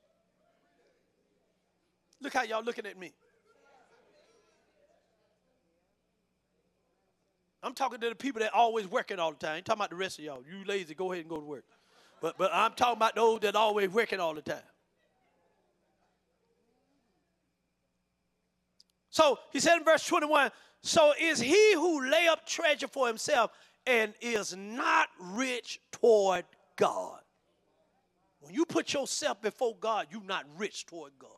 [2.21, 3.13] Look how y'all looking at me.
[7.63, 9.53] I'm talking to the people that always working all the time.
[9.53, 10.43] I ain't talking about the rest of y'all.
[10.43, 11.65] You lazy, go ahead and go to work.
[12.23, 14.63] But, but I'm talking about those that always working all the time.
[19.11, 20.53] So he said in verse 21
[20.83, 23.51] So is he who lay up treasure for himself
[23.87, 26.45] and is not rich toward
[26.77, 27.19] God.
[28.41, 31.31] When you put yourself before God, you're not rich toward God.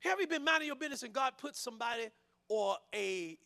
[0.00, 2.08] Have you been minding your business and God put somebody
[2.48, 3.38] or a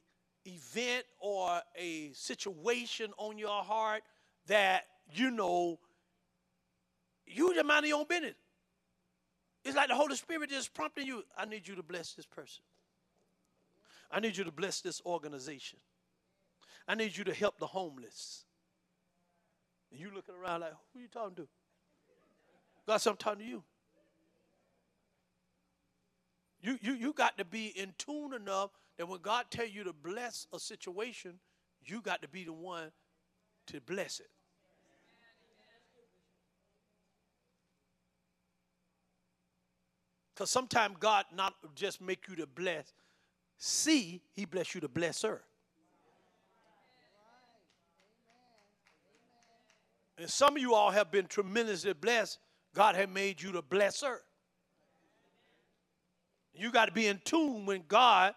[0.45, 4.03] event or a situation on your heart
[4.47, 5.79] that you know
[7.27, 8.35] you just mind your own business.
[9.65, 11.23] It's like the Holy Spirit is prompting you.
[11.37, 12.63] I need you to bless this person.
[14.11, 15.79] I need you to bless this organization.
[16.87, 18.45] I need you to help the homeless.
[19.91, 21.49] And you looking around like, who are you talking to?
[22.87, 23.63] God said, I'm talking to you.
[26.61, 29.93] You, you, you got to be in tune enough that when God tell you to
[29.93, 31.39] bless a situation,
[31.85, 32.91] you got to be the one
[33.69, 34.29] to bless it.
[40.35, 42.93] Because sometimes God not just make you to bless,
[43.57, 45.43] see, he bless you to bless her.
[50.19, 52.39] And some of you all have been tremendously blessed.
[52.75, 54.21] God had made you to bless her.
[56.55, 58.35] You got to be in tune when God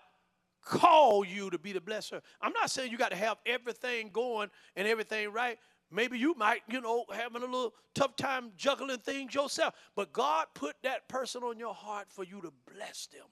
[0.64, 2.22] call you to be the blesser.
[2.42, 5.58] I'm not saying you got to have everything going and everything right.
[5.90, 9.74] Maybe you might, you know, having a little tough time juggling things yourself.
[9.96, 13.26] But God put that person on your heart for you to bless them.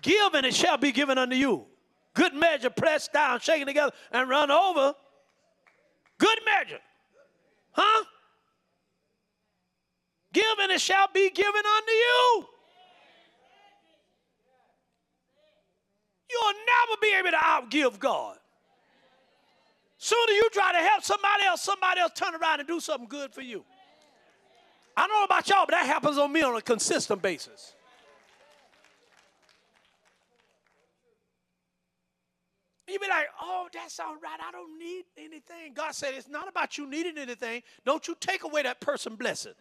[0.00, 1.66] Give and it shall be given unto you.
[2.14, 4.94] Good measure, pressed down, shaken together, and run over.
[6.18, 6.80] Good measure.
[7.72, 8.04] Huh?
[10.32, 12.46] Give and it shall be given unto you.
[16.30, 18.36] You'll never be able to outgive God.
[19.98, 23.34] Sooner you try to help somebody else, somebody else turn around and do something good
[23.34, 23.64] for you.
[24.96, 27.74] I don't know about y'all, but that happens on me on a consistent basis.
[32.88, 34.38] You be like, oh, that's all right.
[34.40, 35.74] I don't need anything.
[35.74, 37.62] God said, it's not about you needing anything.
[37.84, 39.52] Don't you take away that person blessing.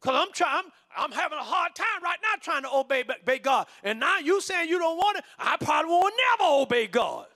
[0.00, 0.64] Because I'm trying, I'm,
[0.96, 3.66] I'm having a hard time right now trying to obey, obey God.
[3.82, 7.26] And now you saying you don't want it, I probably will never obey God.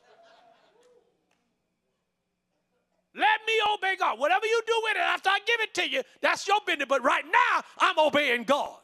[3.15, 4.19] Let me obey God.
[4.19, 6.87] Whatever you do with it after I give it to you, that's your business.
[6.89, 8.79] But right now, I'm obeying God.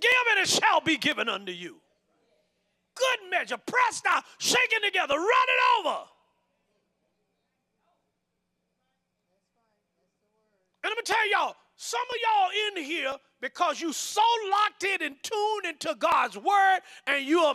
[0.00, 1.76] Give and it shall be given unto you.
[2.94, 5.98] Good measure, pressed down, shaken together, run it over.
[10.84, 15.02] And let me tell y'all, some of y'all in here because you so locked in
[15.02, 17.54] and tuned into God's word and you're,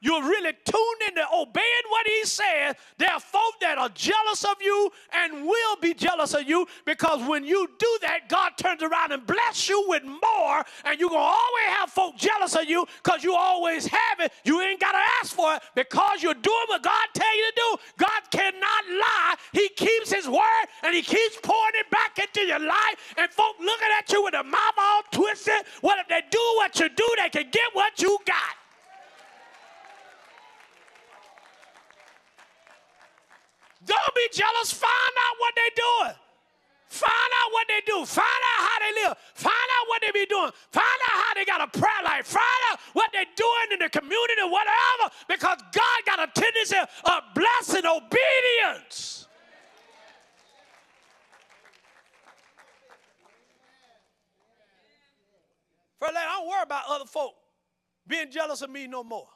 [0.00, 4.54] you're really tuned into obeying what he says, there are folk that are jealous of
[4.60, 9.12] you and will be jealous of you because when you do that, God turns around
[9.12, 12.86] and bless you with more and you're going to always have folk jealous of you
[13.02, 14.32] because you always have it.
[14.44, 17.52] You ain't got to ask for it because you're doing what God tell you to
[17.56, 17.76] do.
[17.98, 19.34] God cannot lie.
[19.52, 23.56] He keeps his word and he keeps pouring it back into your life and folk
[23.58, 25.66] looking at you with a mouth all twisted twisted.
[25.80, 28.54] What if they do what you do, they can get what you got.
[33.86, 34.72] Don't be jealous.
[34.72, 36.16] Find out what they're doing.
[36.88, 38.04] Find out what they do.
[38.06, 39.16] Find out how they live.
[39.34, 40.50] Find out what they be doing.
[40.70, 42.26] Find out how they got a prayer life.
[42.26, 47.20] Find out what they're doing in the community, whatever, because God got a tendency of
[47.34, 49.26] blessing obedience.
[55.98, 57.34] Brother, I don't worry about other folk
[58.06, 59.26] being jealous of me no more.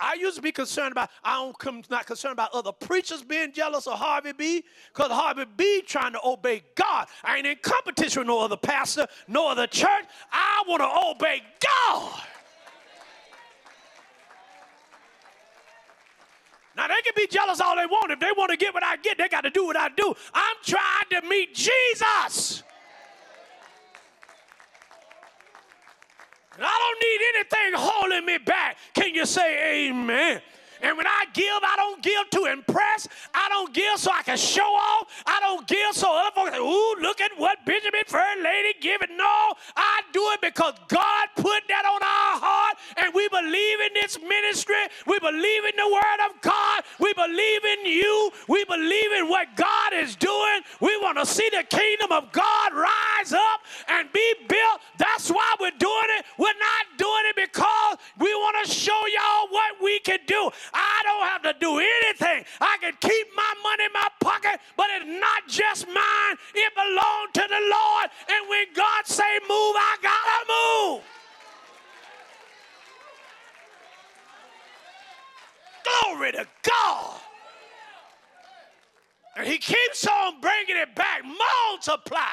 [0.00, 3.52] I used to be concerned about, I don't come not concerned about other preachers being
[3.52, 4.64] jealous of Harvey B.
[4.94, 7.08] Because Harvey B trying to obey God.
[7.24, 10.04] I ain't in competition with no other pastor, no other church.
[10.30, 12.22] I want to obey God.
[16.76, 18.12] Now they can be jealous all they want.
[18.12, 20.14] If they want to get what I get, they got to do what I do.
[20.32, 22.62] I'm trying to meet Jesus.
[26.60, 28.78] I don't need anything holding me back.
[28.94, 30.40] Can you say amen?
[30.80, 33.08] And when I give, I don't give to impress.
[33.34, 35.08] I don't give so I can show off.
[35.26, 39.16] I don't give so other folks ooh, look at what Benjamin First Lady giving.
[39.16, 43.92] No, I do it because God put that on our heart and we believe in
[43.94, 44.76] this ministry.
[45.06, 46.82] We believe in the word of God.
[46.98, 48.30] We believe in you.
[48.48, 50.60] We believe in what God is doing.
[50.80, 54.80] We want to see the kingdom of God rise up and be built.
[54.98, 56.24] That's why we're doing it.
[56.38, 60.50] We're not doing it because we want to show y'all what we can do.
[60.74, 62.44] I don't have to do anything.
[62.60, 66.34] I can keep my money in my pocket, but it's not just mine.
[66.54, 68.06] It belongs to the Lord.
[68.28, 71.17] And when God say move, I gotta move.
[75.88, 77.20] Glory to God.
[79.36, 82.24] And he keeps on bringing it back, multiply.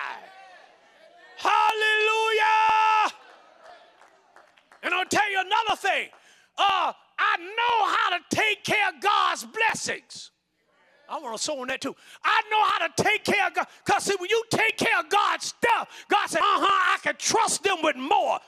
[1.38, 3.14] Hallelujah.
[4.82, 6.10] And I'll tell you another thing.
[6.58, 10.32] Uh, I know how to take care of God's blessings.
[11.08, 11.96] I want to sow on that too.
[12.24, 13.68] I know how to take care of God.
[13.86, 17.78] Because when you take care of God's stuff, God said, uh-huh, I can trust them
[17.84, 18.40] with more.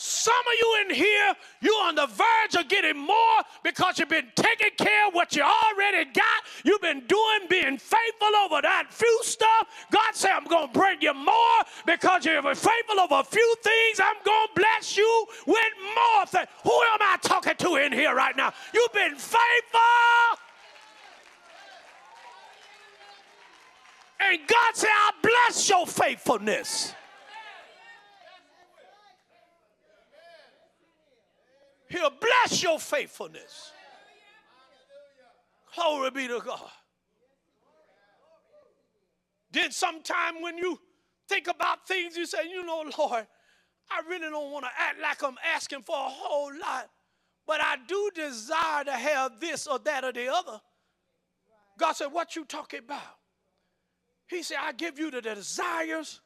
[0.00, 4.10] So Some of you in here, you're on the verge of getting more because you've
[4.10, 6.42] been taking care of what you already got.
[6.64, 9.68] You've been doing, being faithful over that few stuff.
[9.90, 13.54] God said, I'm going to bring you more because you've been faithful over a few
[13.62, 14.00] things.
[14.04, 16.48] I'm going to bless you with more things.
[16.62, 18.52] Who am I talking to in here right now?
[18.74, 19.80] You've been faithful.
[24.20, 26.92] And God said, I bless your faithfulness.
[31.88, 33.72] He'll bless your faithfulness.
[35.74, 36.70] Glory be to God.
[39.50, 40.78] Then sometime when you
[41.28, 43.26] think about things, you say, you know, Lord,
[43.90, 46.90] I really don't want to act like I'm asking for a whole lot,
[47.46, 50.60] but I do desire to have this or that or the other.
[51.78, 53.00] God said, What you talking about?
[54.26, 56.20] He said, I give you the desires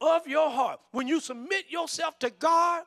[0.00, 0.80] of your heart.
[0.92, 2.84] When you submit yourself to God,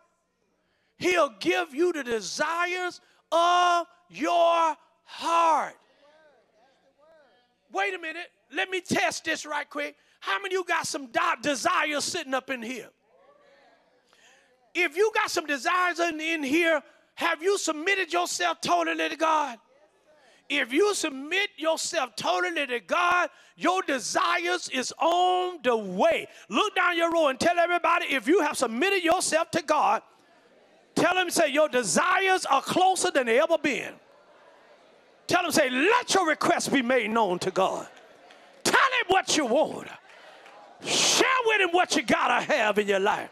[0.97, 5.75] He'll give you the desires of your heart.
[7.71, 8.27] Wait a minute.
[8.55, 9.95] Let me test this right quick.
[10.19, 11.07] How many of you got some
[11.41, 12.89] desires sitting up in here?
[14.73, 16.81] If you got some desires in, in here,
[17.15, 19.57] have you submitted yourself totally to God?
[20.49, 26.27] If you submit yourself totally to God, your desires is on the way.
[26.49, 30.03] Look down your row and tell everybody if you have submitted yourself to God,
[30.97, 33.93] Tell him, say, your desires are closer than they ever been.
[35.27, 37.87] Tell him, say, let your requests be made known to God.
[38.63, 39.87] Tell him what you want.
[40.83, 43.29] Share with him what you gotta have in your life.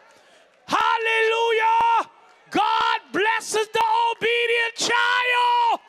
[0.66, 2.10] Hallelujah!
[2.50, 5.80] God blesses the obedient child.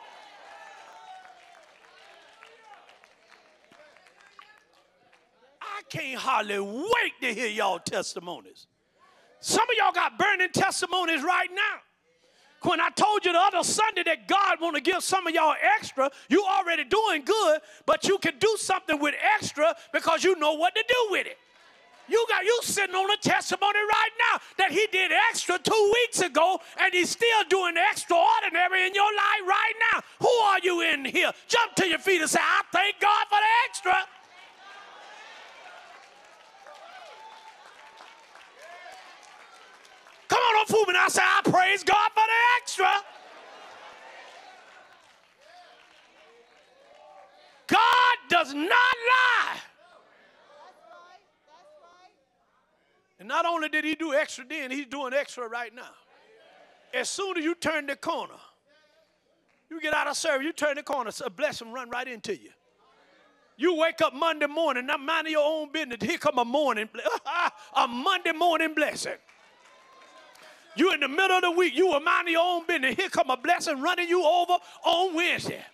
[5.62, 8.67] I can't hardly wait to hear y'all testimonies.
[9.40, 11.80] Some of y'all got burning testimonies right now.
[12.62, 15.54] When I told you the other Sunday that God want to give some of y'all
[15.76, 20.54] extra, you already doing good, but you can do something with extra because you know
[20.54, 21.38] what to do with it.
[22.08, 26.20] You got you sitting on a testimony right now that he did extra two weeks
[26.20, 30.00] ago, and he's still doing extraordinary in your life right now.
[30.20, 31.30] Who are you in here?
[31.46, 34.17] Jump to your feet and say, I thank God for the extra.
[40.38, 40.94] Come on, don't fool me.
[40.96, 42.90] I say, I praise God for the extra.
[47.66, 49.56] God does not lie.
[53.18, 55.90] And not only did he do extra then, he's doing extra right now.
[56.94, 58.34] As soon as you turn the corner,
[59.68, 62.50] you get out of service, you turn the corner, a blessing run right into you.
[63.56, 65.98] You wake up Monday morning, not minding your own business.
[66.00, 66.88] Here come a morning,
[67.76, 69.14] a Monday morning blessing.
[70.78, 72.94] You in the middle of the week, you were minding your own business.
[72.94, 74.54] Here come a blessing running you over
[74.84, 75.64] on Wednesday.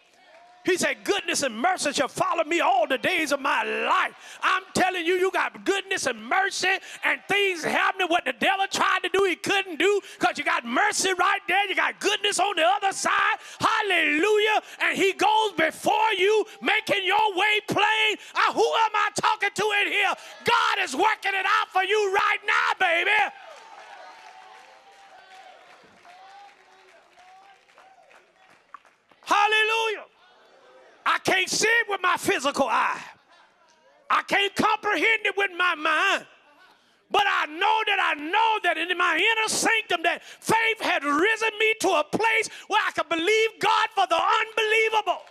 [0.65, 4.39] He said, Goodness and mercy shall follow me all the days of my life.
[4.43, 6.69] I'm telling you, you got goodness and mercy
[7.05, 8.09] and things happening.
[8.09, 11.69] What the devil tried to do, he couldn't do because you got mercy right there.
[11.69, 13.37] You got goodness on the other side.
[13.61, 14.63] Hallelujah.
[14.81, 18.17] And he goes before you, making your way plain.
[18.35, 20.15] Uh, who am I talking to in here?
[20.45, 23.11] God is working it out for you right now, baby.
[29.25, 30.05] Hallelujah.
[31.07, 33.01] I can't see it with my physical eye.
[34.11, 36.27] I can't comprehend it with my mind.
[37.11, 41.51] But I know that I know that in my inner sanctum that faith had risen
[41.59, 45.23] me to a place where I can believe God for the unbelievable.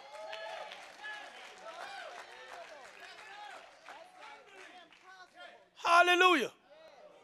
[5.83, 6.51] Hallelujah.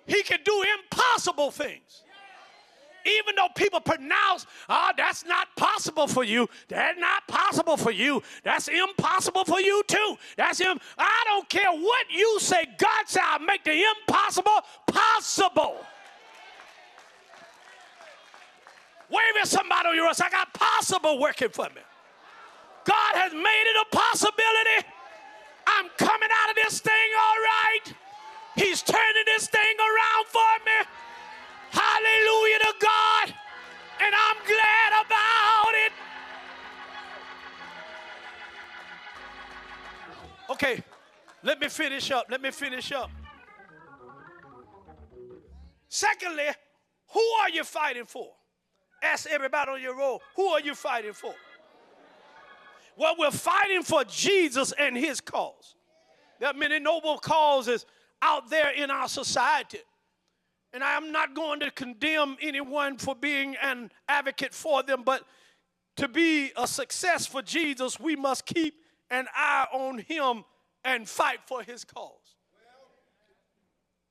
[0.05, 2.03] He can do impossible things
[3.06, 6.47] even though people pronounce, oh, that's not possible for you.
[6.68, 8.22] That's not possible for you.
[8.43, 10.18] That's impossible for you too.
[10.38, 10.80] That's him.
[10.97, 12.66] I don't care what you say.
[12.78, 15.86] God said, I'll make the impossible possible.
[19.10, 21.82] Wave at somebody on your I got possible working for me.
[22.86, 24.88] God has made it a possibility.
[25.68, 27.93] I'm coming out of this thing all right.
[28.56, 30.78] He's turning this thing around for me.
[32.00, 33.34] Hallelujah to God.
[34.02, 35.91] And I'm glad about it.
[40.50, 40.84] Okay,
[41.43, 42.28] let me finish up.
[42.30, 43.12] Let me finish up.
[45.89, 46.45] Secondly,
[47.10, 48.32] who are you fighting for?
[49.04, 51.34] Ask everybody on your roll, who are you fighting for?
[52.95, 55.76] Well, we're fighting for Jesus and his cause.
[56.39, 57.86] There are many noble causes
[58.22, 59.80] out there in our society.
[60.74, 65.24] And I am not going to condemn anyone for being an advocate for them, but
[65.95, 68.76] to be a success for Jesus, we must keep
[69.09, 70.43] an eye on him
[70.86, 72.13] and fight for his cause.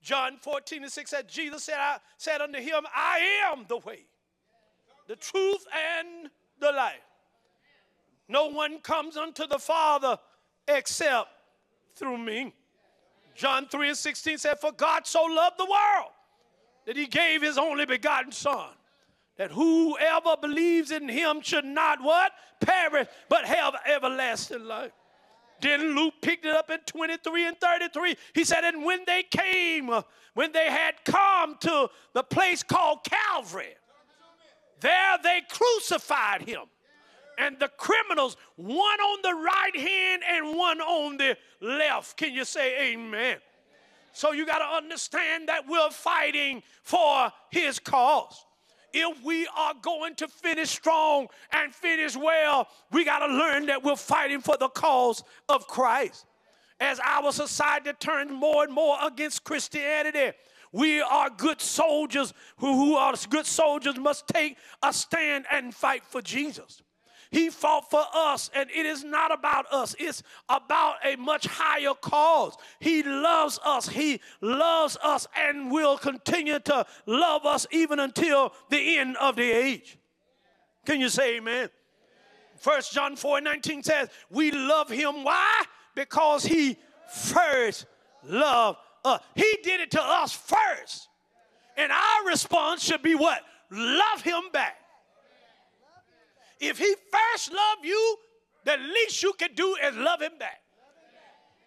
[0.02, 4.06] John 14 and 6 said, Jesus said, I said unto him, I am the way,
[5.06, 5.66] the truth,
[5.98, 6.30] and
[6.61, 6.94] the life.
[8.28, 10.18] No one comes unto the Father
[10.66, 11.28] except
[11.94, 12.54] through me.
[13.34, 16.12] John 3 and 16 said, For God so loved the world
[16.89, 18.70] that he gave his only begotten Son,
[19.36, 22.32] that whoever believes in him should not what?
[22.62, 24.93] Perish, but have everlasting life.
[25.61, 28.16] Then Luke picked it up in 23 and 33.
[28.34, 29.91] He said, And when they came,
[30.32, 33.74] when they had come to the place called Calvary,
[34.80, 36.62] there they crucified him.
[37.36, 42.16] And the criminals, one on the right hand and one on the left.
[42.16, 43.36] Can you say amen?
[44.18, 48.44] So you got to understand that we're fighting for his cause
[48.92, 53.84] if we are going to finish strong and finish well, we got to learn that
[53.84, 56.26] we're fighting for the cause of Christ.
[56.80, 60.36] As our society turns more and more against Christianity,
[60.72, 66.02] we are good soldiers who, who are good soldiers must take a stand and fight
[66.04, 66.82] for Jesus.
[67.31, 71.95] He fought for us, and it is not about us, it's about a much higher
[72.01, 72.57] cause.
[72.81, 78.99] He loves us, He loves us, and will continue to love us even until the
[78.99, 79.99] end of the age.
[80.87, 81.68] Can you say amen?
[82.59, 85.24] First John 4 19 says, We love him.
[85.24, 85.62] Why?
[85.95, 86.76] Because he
[87.12, 87.87] first
[88.24, 89.20] loved us.
[89.35, 91.09] He did it to us first.
[91.76, 93.43] And our response should be what?
[93.70, 94.78] Love him back.
[96.61, 98.16] If he first loved you,
[98.64, 100.61] the least you can do is love him back.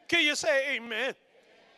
[0.08, 1.14] Can you say amen?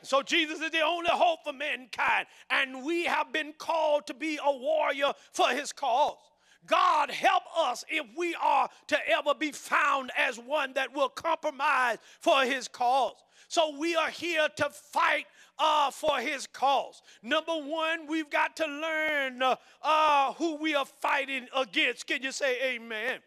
[0.02, 4.38] So Jesus is the only hope for mankind, and we have been called to be
[4.44, 6.18] a warrior for his cause.
[6.66, 11.98] God help us if we are to ever be found as one that will compromise
[12.20, 13.16] for his cause.
[13.48, 15.26] So we are here to fight
[15.60, 17.02] uh, for his cause.
[17.22, 22.08] Number one, we've got to learn uh, uh, who we are fighting against.
[22.08, 23.20] Can you say amen?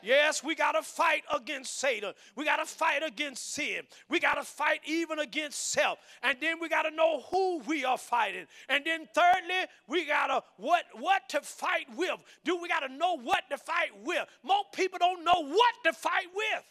[0.00, 2.12] Yes, we got to fight against Satan.
[2.36, 3.82] We got to fight against sin.
[4.08, 5.98] We got to fight even against self.
[6.22, 8.46] And then we got to know who we are fighting.
[8.68, 12.14] And then thirdly, we got to what what to fight with.
[12.44, 14.24] Do we got to know what to fight with?
[14.44, 16.64] Most people don't know what to fight with.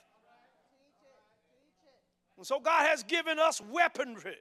[2.38, 4.38] And so God has given us weaponry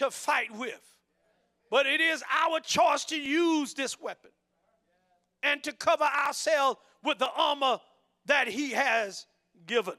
[0.00, 0.80] to fight with.
[1.70, 4.30] But it is our choice to use this weapon
[5.42, 7.78] and to cover ourselves with the armor
[8.24, 9.26] that He has
[9.66, 9.94] given.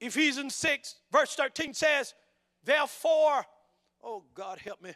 [0.00, 2.14] Ephesians 6, verse 13 says,
[2.64, 3.46] Therefore,
[4.02, 4.92] oh God, help me.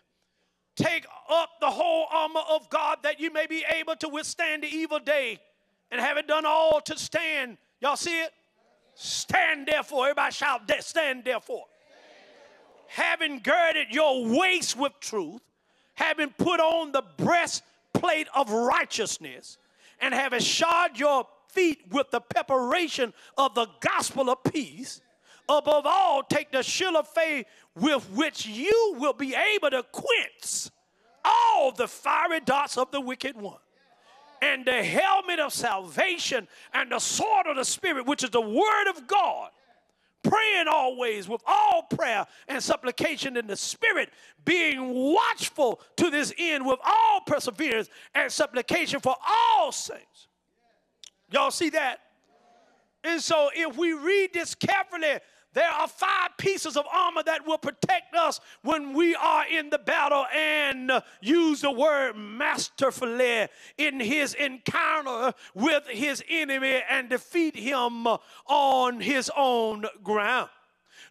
[0.75, 4.69] Take up the whole armor of God that you may be able to withstand the
[4.69, 5.39] evil day
[5.93, 7.59] and have it done all to stand.
[7.81, 8.33] Y'all see it?
[8.97, 10.07] Stand therefore.
[10.07, 11.67] Everybody shout, stand therefore
[12.89, 15.41] having girded your waist with truth,
[15.95, 19.59] having put on the breastplate of righteousness,
[20.01, 25.01] and having shod your feet with the preparation of the gospel of peace.
[25.49, 30.69] Above all, take the shield of faith with which you will be able to quench
[31.25, 33.59] all the fiery darts of the wicked one.
[34.43, 38.89] And the helmet of salvation and the sword of the Spirit, which is the word
[38.91, 39.51] of God
[40.29, 44.11] praying always with all prayer and supplication in the Spirit,
[44.45, 50.29] being watchful to this end with all perseverance and supplication for all saints.
[51.31, 52.01] Y'all see that?
[53.05, 55.21] And so, if we read this carefully,
[55.57, 59.79] there are five pieces of armor that will protect us when we are in the
[59.79, 60.93] battle and
[61.23, 63.49] use the word masterfully
[63.79, 68.07] in his encounter with his enemy and defeat him
[68.47, 70.51] on his own ground.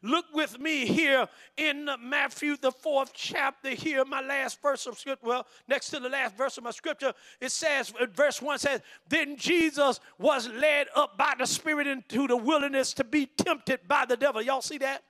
[0.06, 1.28] Look with me here
[1.58, 5.26] in Matthew, the fourth chapter, here, my last verse of scripture.
[5.26, 8.82] Well, next to the last verse of my scripture, it says, uh, verse 1 says,
[9.10, 14.06] Then Jesus was led up by the Spirit into the wilderness to be tempted by
[14.06, 14.44] the devil.
[14.44, 15.02] Y'all see that?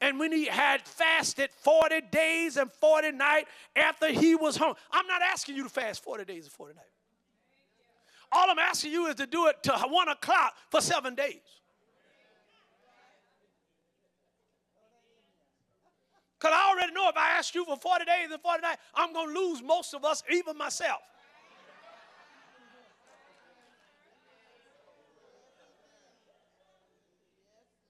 [0.00, 5.06] And when he had fasted 40 days and 40 nights after he was home, I'm
[5.06, 6.88] not asking you to fast 40 days and 40 nights.
[8.32, 11.38] All I'm asking you is to do it to one o'clock for seven days.
[16.38, 19.12] Because I already know if I ask you for 40 days and 40 nights, I'm
[19.12, 21.00] going to lose most of us, even myself.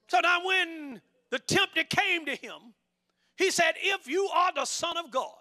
[0.09, 2.74] So now, when the tempter came to him,
[3.36, 5.34] he said, If you are the Son of God,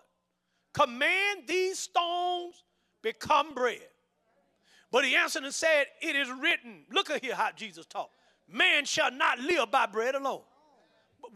[0.74, 2.64] command these stones
[3.03, 3.88] become bread.
[4.91, 6.86] But he answered and said, It is written.
[6.91, 8.16] Look at here how Jesus talked.
[8.47, 10.41] Man shall not live by bread alone,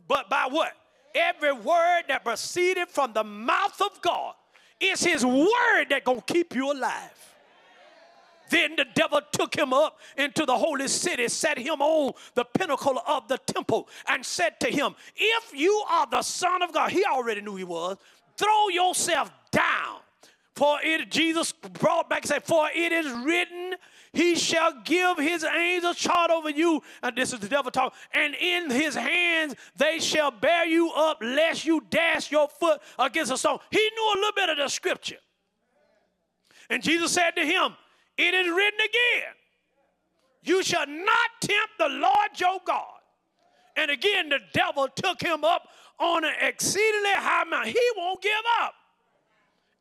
[0.07, 0.73] but by what?
[1.15, 4.35] Every word that proceeded from the mouth of God.
[4.79, 7.35] is his word that gonna keep you alive.
[8.49, 13.01] Then the devil took him up into the holy city, set him on the pinnacle
[13.05, 17.03] of the temple, and said to him, If you are the Son of God, he
[17.05, 17.97] already knew he was,
[18.37, 19.99] throw yourself down.
[20.59, 23.75] For it, Jesus brought back and said, For it is written,
[24.11, 26.81] He shall give his angels charge over you.
[27.01, 27.93] And this is the devil talk.
[28.13, 33.31] And in his hands they shall bear you up, lest you dash your foot against
[33.31, 33.59] a stone.
[33.71, 35.15] He knew a little bit of the scripture.
[36.69, 37.77] And Jesus said to him,
[38.17, 39.33] it is written again,
[40.41, 42.99] You shall not tempt the Lord your God.
[43.77, 47.71] And again, the devil took him up on an exceedingly high mountain.
[47.71, 48.73] He won't give up.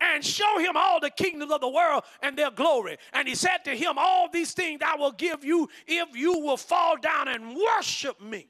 [0.00, 2.98] And show him all the kingdoms of the world and their glory.
[3.12, 6.56] And he said to him, All these things I will give you if you will
[6.56, 8.46] fall down and worship me.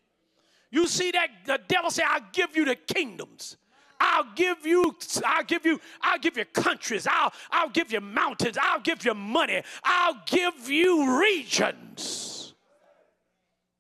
[0.71, 3.57] You see that the devil said, I'll give you the kingdoms.
[4.01, 4.95] I'll give you,
[5.25, 7.07] I'll give you, I'll give you countries.
[7.11, 8.57] I'll, I'll give you mountains.
[8.61, 9.63] I'll give you money.
[9.83, 12.55] I'll give you regions.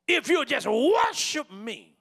[0.06, 1.94] If you'll just worship me.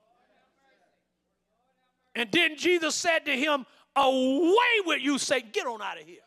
[2.16, 3.66] And then Jesus said to him,
[3.98, 6.18] Away with you, say, get on out of here.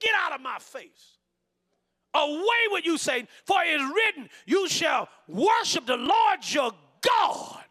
[0.00, 1.18] Get out of my face.
[2.14, 2.40] Away
[2.70, 6.72] with you, Satan, for it is written, You shall worship the Lord your
[7.02, 7.64] God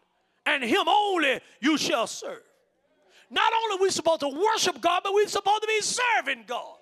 [0.46, 2.42] and him only you shall serve.
[3.30, 6.76] Not only are we supposed to worship God, but we're supposed to be serving God.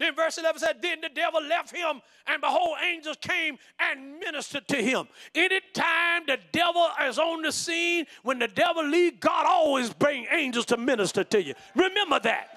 [0.00, 4.66] Then verse 11 said, Then the devil left him, and behold, angels came and ministered
[4.68, 5.06] to him.
[5.34, 10.64] Anytime the devil is on the scene, when the devil leaves, God always bring angels
[10.66, 11.54] to minister to you.
[11.76, 12.49] Remember that.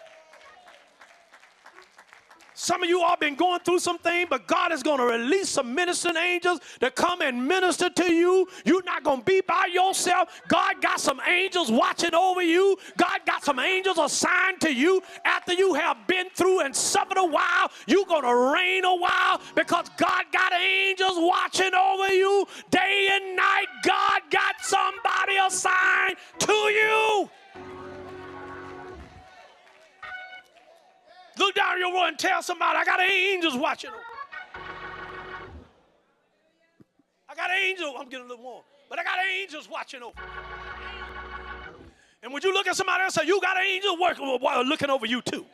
[2.56, 5.74] Some of you all been going through something, but God is going to release some
[5.74, 8.48] ministering angels to come and minister to you.
[8.66, 10.42] You're not going to be by yourself.
[10.48, 12.78] God got some angels watching over you.
[12.98, 15.02] God got some angels assigned to you.
[15.26, 19.42] After you have been through and suffered a while, you're going to reign a while
[19.56, 23.68] because God got angels watching over you day and night.
[23.84, 27.30] God got somebody assigned to you.
[31.38, 34.00] Look down your road and tell somebody, I got angels watching over.
[37.30, 37.96] I got angels.
[37.98, 40.20] I'm getting a little warm, but I got angels watching over.
[42.22, 44.90] And would you look at somebody else and say, You got angels working, while looking
[44.90, 45.46] over you too?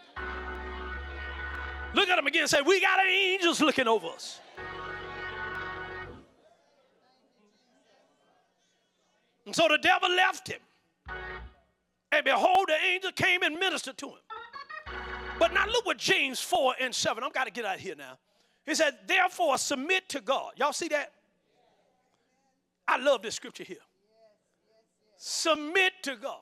[1.94, 4.40] Look at them again and say, We got angels looking over us.
[9.46, 10.60] And so the devil left him.
[12.12, 14.29] And behold, the angel came and ministered to him.
[15.40, 17.24] But now look what James 4 and 7.
[17.24, 18.18] I've got to get out of here now.
[18.66, 20.52] He said, therefore submit to God.
[20.58, 21.14] Y'all see that?
[22.88, 23.78] I love this scripture here.
[25.18, 26.40] Submit to God.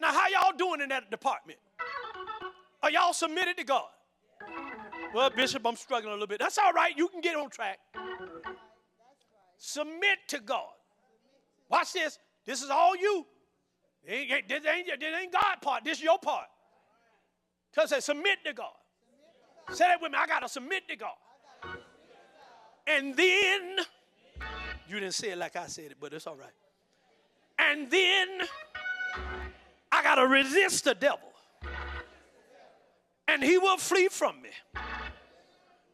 [0.00, 1.58] Now, how y'all doing in that department?
[2.82, 3.88] Are y'all submitted to God?
[5.14, 6.38] Well, Bishop, I'm struggling a little bit.
[6.38, 6.96] That's all right.
[6.96, 7.78] You can get on track.
[9.56, 10.68] Submit to God.
[11.68, 12.18] Watch this.
[12.44, 13.26] This is all you.
[14.06, 15.84] This ain't, this ain't, this ain't God part.
[15.84, 16.46] This is your part.
[17.76, 18.72] Tell say, submit to God.
[19.70, 20.18] Say that with me.
[20.18, 21.10] I got to submit to God.
[22.86, 23.76] And then,
[24.88, 26.48] you didn't say it like I said it, but it's all right.
[27.58, 28.28] And then,
[29.92, 31.28] I got to resist the devil.
[33.28, 34.48] And he will flee from me.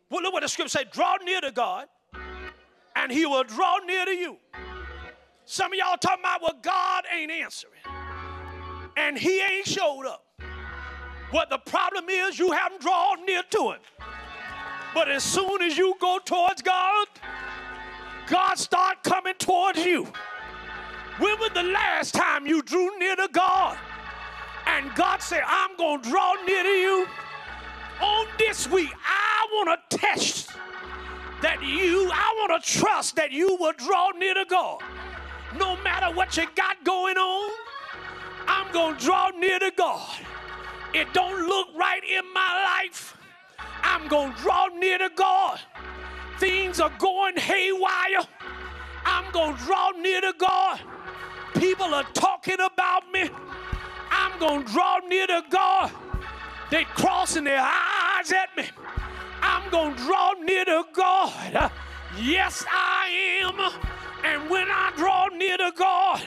[0.09, 1.89] Well, look what the scripture says draw near to God,
[2.95, 4.37] and he will draw near to you.
[5.47, 7.81] Some of y'all talking about, well, God ain't answering,
[8.97, 10.27] and he ain't showed up.
[11.33, 13.81] What the problem is, you haven't drawn near to it.
[14.93, 17.07] But as soon as you go towards God,
[18.27, 20.05] God start coming towards you.
[21.19, 23.79] When was the last time you drew near to God?
[24.67, 27.07] And God said, I'm going to draw near to you.
[28.03, 30.51] On this week, I want to test
[31.41, 34.83] that you, I want to trust that you will draw near to God.
[35.59, 37.51] No matter what you got going on,
[38.47, 40.11] I'm going to draw near to God
[40.95, 43.17] it don't look right in my life,
[43.83, 45.61] I'm going to draw near to God.
[46.39, 48.27] Things are going haywire.
[49.05, 50.81] I'm going to draw near to God.
[51.55, 53.31] People are talking about me.
[54.11, 55.91] I'm going to draw near to God.
[56.71, 58.65] They crossing their eyes at me.
[59.43, 61.71] I'm going to draw near to God.
[62.21, 63.57] Yes, I am.
[64.25, 66.23] And when I draw near to God,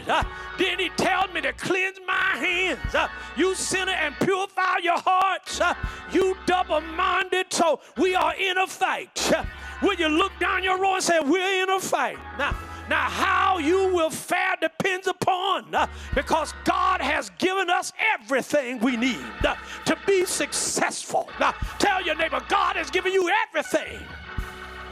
[0.58, 5.62] then He tells me to cleanse my hands, uh, you sinner, and purify your hearts,
[5.62, 5.74] uh,
[6.12, 7.52] you double minded.
[7.52, 9.32] So we are in a fight.
[9.32, 9.46] Uh,
[9.82, 12.18] will you look down your row and say, We're in a fight?
[12.38, 12.56] Now,
[12.88, 18.96] now, how you will fare depends upon uh, because God has given us everything we
[18.96, 21.28] need uh, to be successful.
[21.40, 24.00] Now, tell your neighbor, God has given you everything,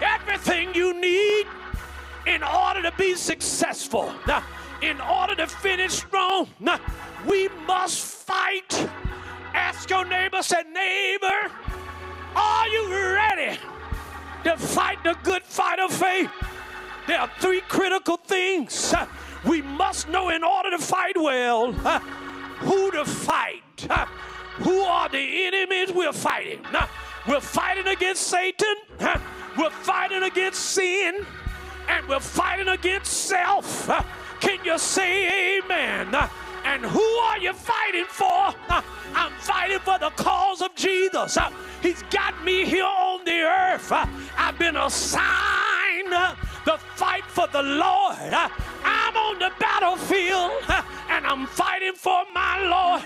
[0.01, 1.45] everything you need
[2.25, 4.13] in order to be successful.
[4.27, 4.43] Now,
[4.81, 6.47] in order to finish strong,
[7.27, 8.89] we must fight.
[9.53, 11.51] Ask your neighbor, say, neighbor,
[12.35, 13.59] are you ready
[14.43, 16.31] to fight the good fight of faith?
[17.07, 18.93] There are three critical things
[19.45, 23.87] we must know in order to fight well who to fight,
[24.57, 26.65] who are the enemies we're fighting.
[27.27, 28.75] We're fighting against Satan,
[29.57, 31.25] we're fighting against sin,
[31.87, 33.87] and we're fighting against self.
[34.39, 36.15] Can you say amen?
[36.65, 38.53] And who are you fighting for?
[39.15, 41.37] I'm fighting for the cause of Jesus.
[41.81, 43.91] He's got me here on the earth.
[43.91, 45.23] I've been assigned
[46.65, 48.33] the fight for the Lord.
[48.83, 50.63] I'm on the battlefield
[51.09, 53.03] and I'm fighting for my Lord.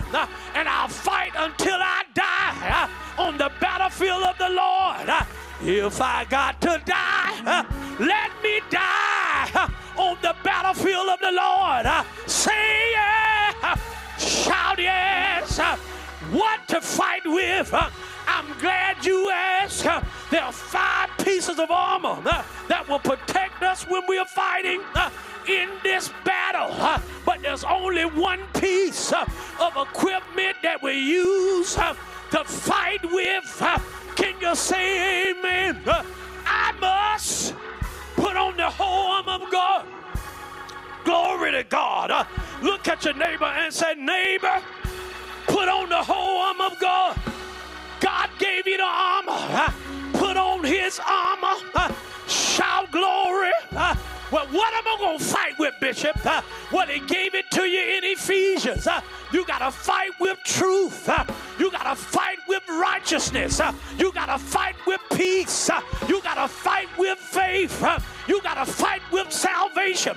[0.54, 5.26] And I'll fight until I die on the battlefield of the Lord.
[5.60, 7.64] If I got to die,
[7.98, 11.86] let me die on the battlefield of the Lord.
[12.26, 13.80] Say yes,
[14.18, 15.58] shout yes.
[16.30, 17.74] What to fight with?
[17.74, 19.84] I'm glad you asked.
[20.30, 22.20] There are five pieces of armor
[22.68, 24.80] that will protect us when we are fighting
[25.48, 27.02] in this battle.
[27.26, 33.62] But there's only one piece of equipment that we use to fight with.
[34.18, 35.80] Can you say amen?
[35.86, 36.02] Uh,
[36.44, 37.54] I must
[38.16, 39.86] put on the whole armor of God.
[41.04, 42.10] Glory to God.
[42.10, 42.24] Uh,
[42.60, 44.60] look at your neighbor and say, neighbor,
[45.46, 46.37] put on the whole
[54.30, 56.16] Well, what am I going to fight with, Bishop?
[56.72, 58.86] Well, he gave it to you in Ephesians.
[59.32, 61.08] You got to fight with truth.
[61.58, 63.60] You got to fight with righteousness.
[63.98, 65.70] You got to fight with peace.
[66.08, 67.84] You got to fight with faith.
[68.26, 70.16] You got to fight with salvation.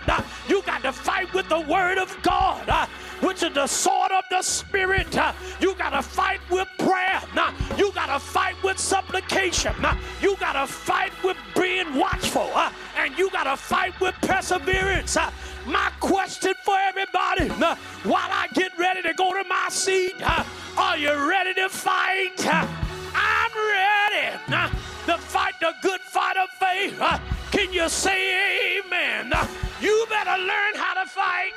[0.49, 2.87] You got to fight with the word of God
[3.21, 5.17] which is the sword of the Spirit.
[5.17, 7.21] Uh, you got to fight with prayer.
[7.35, 9.73] Now, you got to fight with supplication.
[9.81, 12.49] Now, you got to fight with being watchful.
[12.53, 15.17] Uh, and you got to fight with perseverance.
[15.17, 15.31] Uh,
[15.65, 20.15] my question for everybody while I get ready to go to my seat
[20.77, 22.45] are you ready to fight?
[23.13, 26.99] I'm ready uh, to fight the good fight of faith.
[26.99, 27.19] Uh,
[27.51, 29.31] can you say amen?
[29.33, 29.47] Uh,
[29.81, 31.53] you better learn how to fight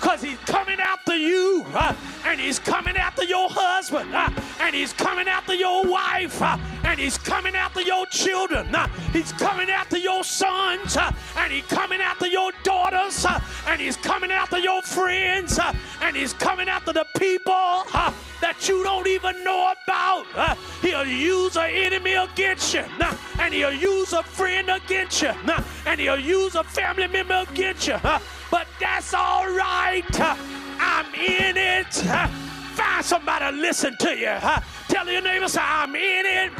[0.00, 1.92] because he's coming after you uh,
[2.24, 7.00] and he's coming after your husband uh, and he's coming after your wife uh, and
[7.00, 8.72] he's coming after your children.
[8.74, 13.80] Uh, he's coming after your sons uh, and he's coming after your daughters uh, and
[13.80, 15.58] he's coming after your friends
[16.02, 17.82] and he's coming after the people
[18.40, 20.56] that you don't even know about.
[20.80, 22.84] he'll use an enemy against you
[23.38, 25.32] and he'll use a friend against you
[25.86, 27.98] and he'll use a family member against you
[28.50, 30.04] but that's all right.
[30.80, 31.92] I'm in it.
[32.74, 34.36] Find somebody to listen to you.
[34.88, 36.52] Tell your neighbors, I'm in it.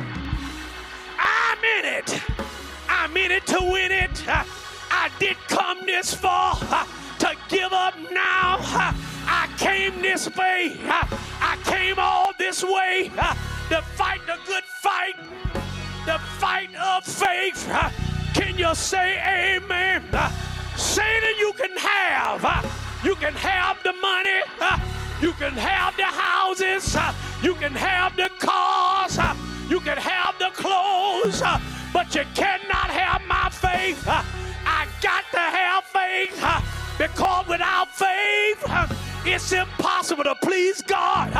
[1.18, 2.22] I'm in it.
[2.88, 4.24] I'm in it to win it.
[4.28, 8.58] I did come this far to give up now.
[9.30, 10.76] I came this way.
[10.84, 13.10] I came all this way
[13.68, 15.14] to fight the good fight,
[16.06, 17.68] the fight of faith.
[18.34, 19.18] Can you say
[19.56, 20.02] amen?
[20.76, 22.42] Satan, you can have.
[23.04, 24.40] You can have the money.
[25.20, 26.96] You can have the houses.
[27.42, 29.18] You can have the cars.
[29.68, 31.42] You can have the clothes.
[31.92, 34.04] But you cannot have my faith.
[34.06, 36.44] I got to have faith
[36.98, 38.64] because without faith,
[39.24, 41.32] it's impossible to please God.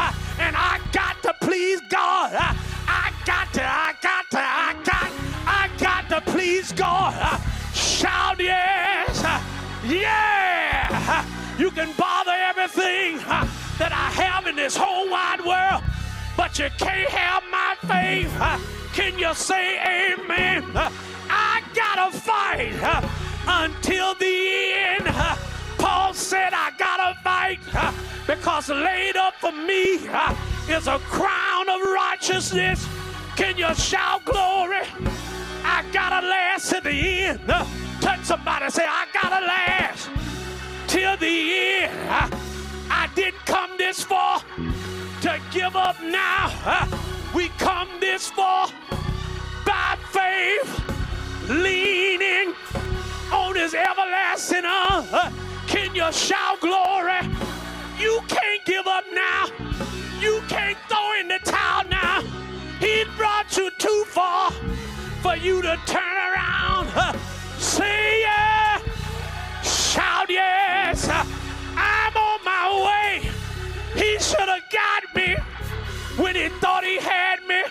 [14.69, 15.83] This whole wide world,
[16.37, 18.31] but you can't have my faith.
[18.39, 18.59] Uh,
[18.93, 20.63] can you say amen?
[20.77, 20.93] Uh,
[21.31, 23.09] I gotta fight uh,
[23.47, 25.07] until the end.
[25.79, 27.61] Paul said, I gotta fight
[28.27, 30.07] because laid up for me
[30.69, 32.87] is a crown of righteousness.
[33.37, 34.85] Can you shout glory?
[35.65, 37.41] I gotta last to the end.
[38.03, 40.11] Touch somebody, say, I gotta last
[40.89, 42.58] till the end.
[42.99, 44.41] I, didn't come this far
[45.21, 46.89] to give up now.
[47.35, 48.69] We come this far
[49.65, 52.55] by faith, leaning
[53.33, 55.07] on his everlasting arm.
[55.69, 57.21] Can you shout glory?
[58.01, 59.47] You can't give up now.
[60.19, 62.23] You can't throw in the towel now.
[62.81, 64.51] He brought you too far
[65.23, 66.89] for you to turn around.
[66.97, 67.13] Uh,
[67.59, 68.81] say yeah.
[69.63, 71.38] Shout yes.
[71.79, 73.31] I'm on my way.
[73.95, 75.37] He should have got me
[76.21, 77.63] when he thought he had me.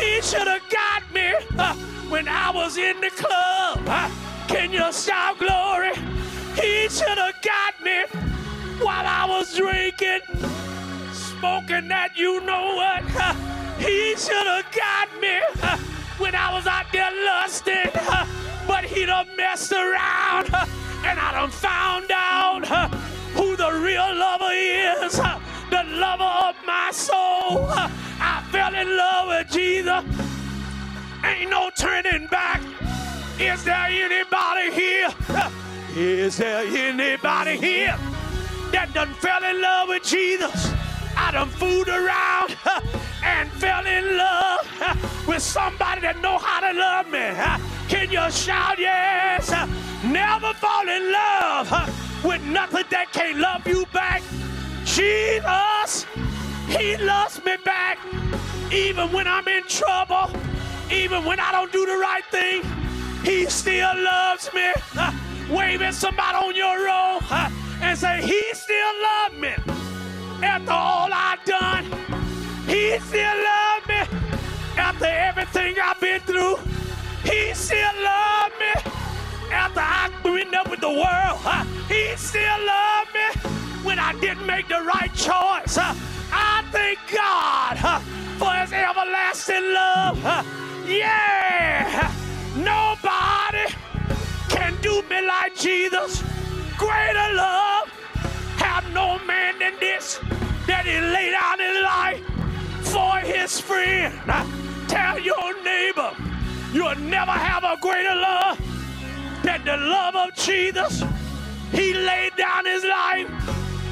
[0.00, 1.74] He should have got me uh,
[2.08, 3.80] when I was in the club.
[3.86, 4.10] Uh,
[4.46, 5.94] can you shout glory?
[6.54, 8.04] He should have got me
[8.78, 10.20] while I was drinking,
[11.12, 13.02] smoking that you know what.
[13.16, 13.34] Uh,
[13.78, 15.76] he should have got me uh,
[16.18, 18.26] when I was out there lusting, uh,
[18.66, 20.66] but he done messed around uh,
[21.04, 22.64] and I done found out
[23.34, 25.16] who the real lover is,
[25.70, 27.66] the lover of my soul.
[28.20, 30.04] I fell in love with Jesus.
[31.24, 32.62] Ain't no turning back.
[33.38, 35.08] Is there anybody here?
[35.96, 37.96] Is there anybody here
[38.72, 40.72] that done fell in love with Jesus?
[41.16, 42.56] I done fooled around
[43.24, 47.34] and fell in love with somebody that know how to love me.
[47.88, 49.50] Can you shout yes?
[50.04, 54.22] Never fall in love with nothing that can't love you back.
[54.84, 56.06] Jesus,
[56.68, 57.98] He loves me back
[58.72, 60.30] even when I'm in trouble,
[60.90, 62.62] even when I don't do the right thing.
[63.22, 64.72] He still loves me.
[64.96, 65.12] Uh,
[65.50, 67.50] wave at somebody on your road uh,
[67.80, 69.54] and say, He still loves me.
[70.42, 71.84] After all I've done,
[72.66, 74.18] He still loves me.
[74.76, 76.56] After everything I've been through,
[77.22, 79.03] He still loves me.
[79.50, 81.40] After I've been up with the world,
[81.88, 83.50] He still loved me.
[83.82, 87.78] When I didn't make the right choice, I thank God
[88.38, 90.18] for His everlasting love.
[90.86, 92.12] Yeah.
[92.56, 93.74] Nobody
[94.48, 96.22] can do me like Jesus.
[96.76, 97.88] Greater love
[98.56, 100.20] have no man than this
[100.66, 102.22] that he laid down his life
[102.92, 104.14] for his friend.
[104.88, 106.10] Tell your neighbor
[106.72, 108.58] you'll never have a greater love
[109.44, 111.04] than the love of Jesus.
[111.70, 113.28] He laid down his life.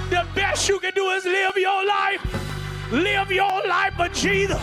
[0.09, 2.91] The best you can do is live your life.
[2.91, 4.61] Live your life for Jesus.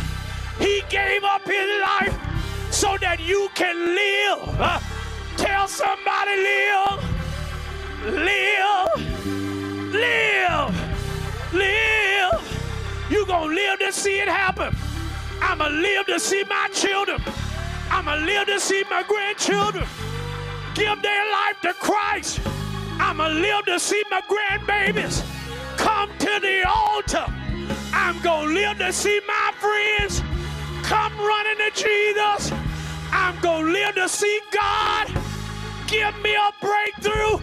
[0.57, 2.15] He gave up his life
[2.71, 4.59] so that you can live.
[4.59, 4.79] Uh,
[5.37, 6.99] tell somebody, live,
[8.05, 8.89] live,
[9.93, 13.07] live, live.
[13.11, 14.75] You gonna live to see it happen.
[15.41, 17.21] I'ma live to see my children.
[17.91, 19.85] I'ma live to see my grandchildren
[20.79, 22.39] give their life to Christ.
[22.99, 25.23] I'ma live to see my grandbabies
[25.77, 27.25] come to the altar.
[27.93, 30.21] I'm gonna live to see my friends
[30.83, 32.51] come running to Jesus.
[33.11, 35.07] I'm going to live to see God
[35.87, 37.39] give me a breakthrough,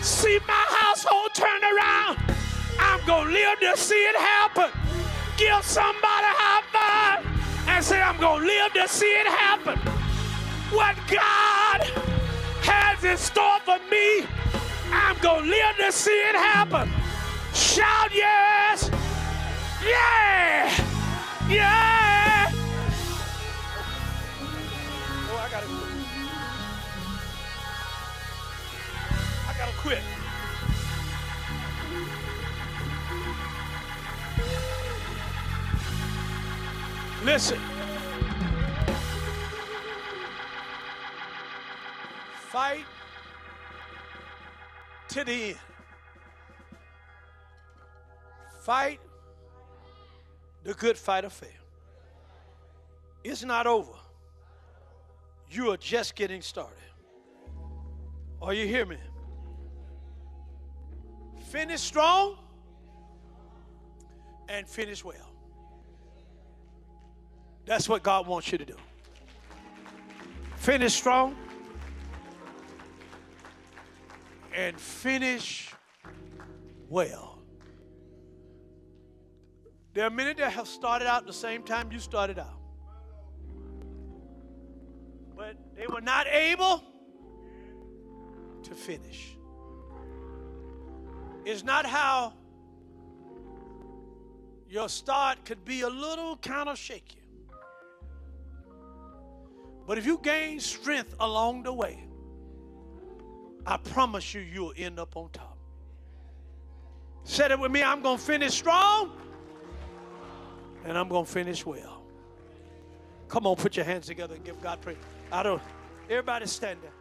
[0.00, 2.18] see my household turn around.
[2.78, 4.70] I'm going to live to see it happen.
[5.36, 9.78] Give somebody a high five and say, I'm going to live to see it happen.
[10.70, 12.13] What God
[13.04, 14.26] in store for me,
[14.90, 16.88] I'm to live to see it happen.
[17.52, 18.90] Shout yes.
[19.84, 20.70] Yeah.
[21.48, 22.50] Yeah.
[25.28, 25.92] Oh, I gotta quit.
[29.48, 30.02] I gotta quit.
[37.24, 37.58] Listen.
[42.50, 42.86] Fight
[45.14, 45.56] to the end.
[48.62, 48.98] Fight
[50.64, 51.50] the good fight of faith.
[53.22, 53.92] It's not over.
[55.48, 56.74] You are just getting started.
[58.42, 58.96] Are you hear me?
[61.48, 62.36] Finish strong
[64.48, 65.30] and finish well.
[67.66, 68.76] That's what God wants you to do.
[70.56, 71.36] Finish strong
[74.54, 75.72] and finish
[76.88, 77.42] well.
[79.94, 82.60] There are many that have started out the same time you started out.
[85.36, 86.82] But they were not able
[88.62, 89.36] to finish.
[91.44, 92.34] It's not how
[94.68, 97.28] your start could be a little kind of shaky.
[99.86, 102.03] But if you gain strength along the way,
[103.66, 105.56] I promise you, you'll end up on top.
[107.24, 107.82] Said it with me.
[107.82, 109.12] I'm going to finish strong
[110.84, 112.02] and I'm going to finish well.
[113.28, 114.98] Come on, put your hands together and give God praise.
[115.32, 115.62] I don't,
[116.08, 116.92] everybody stand there.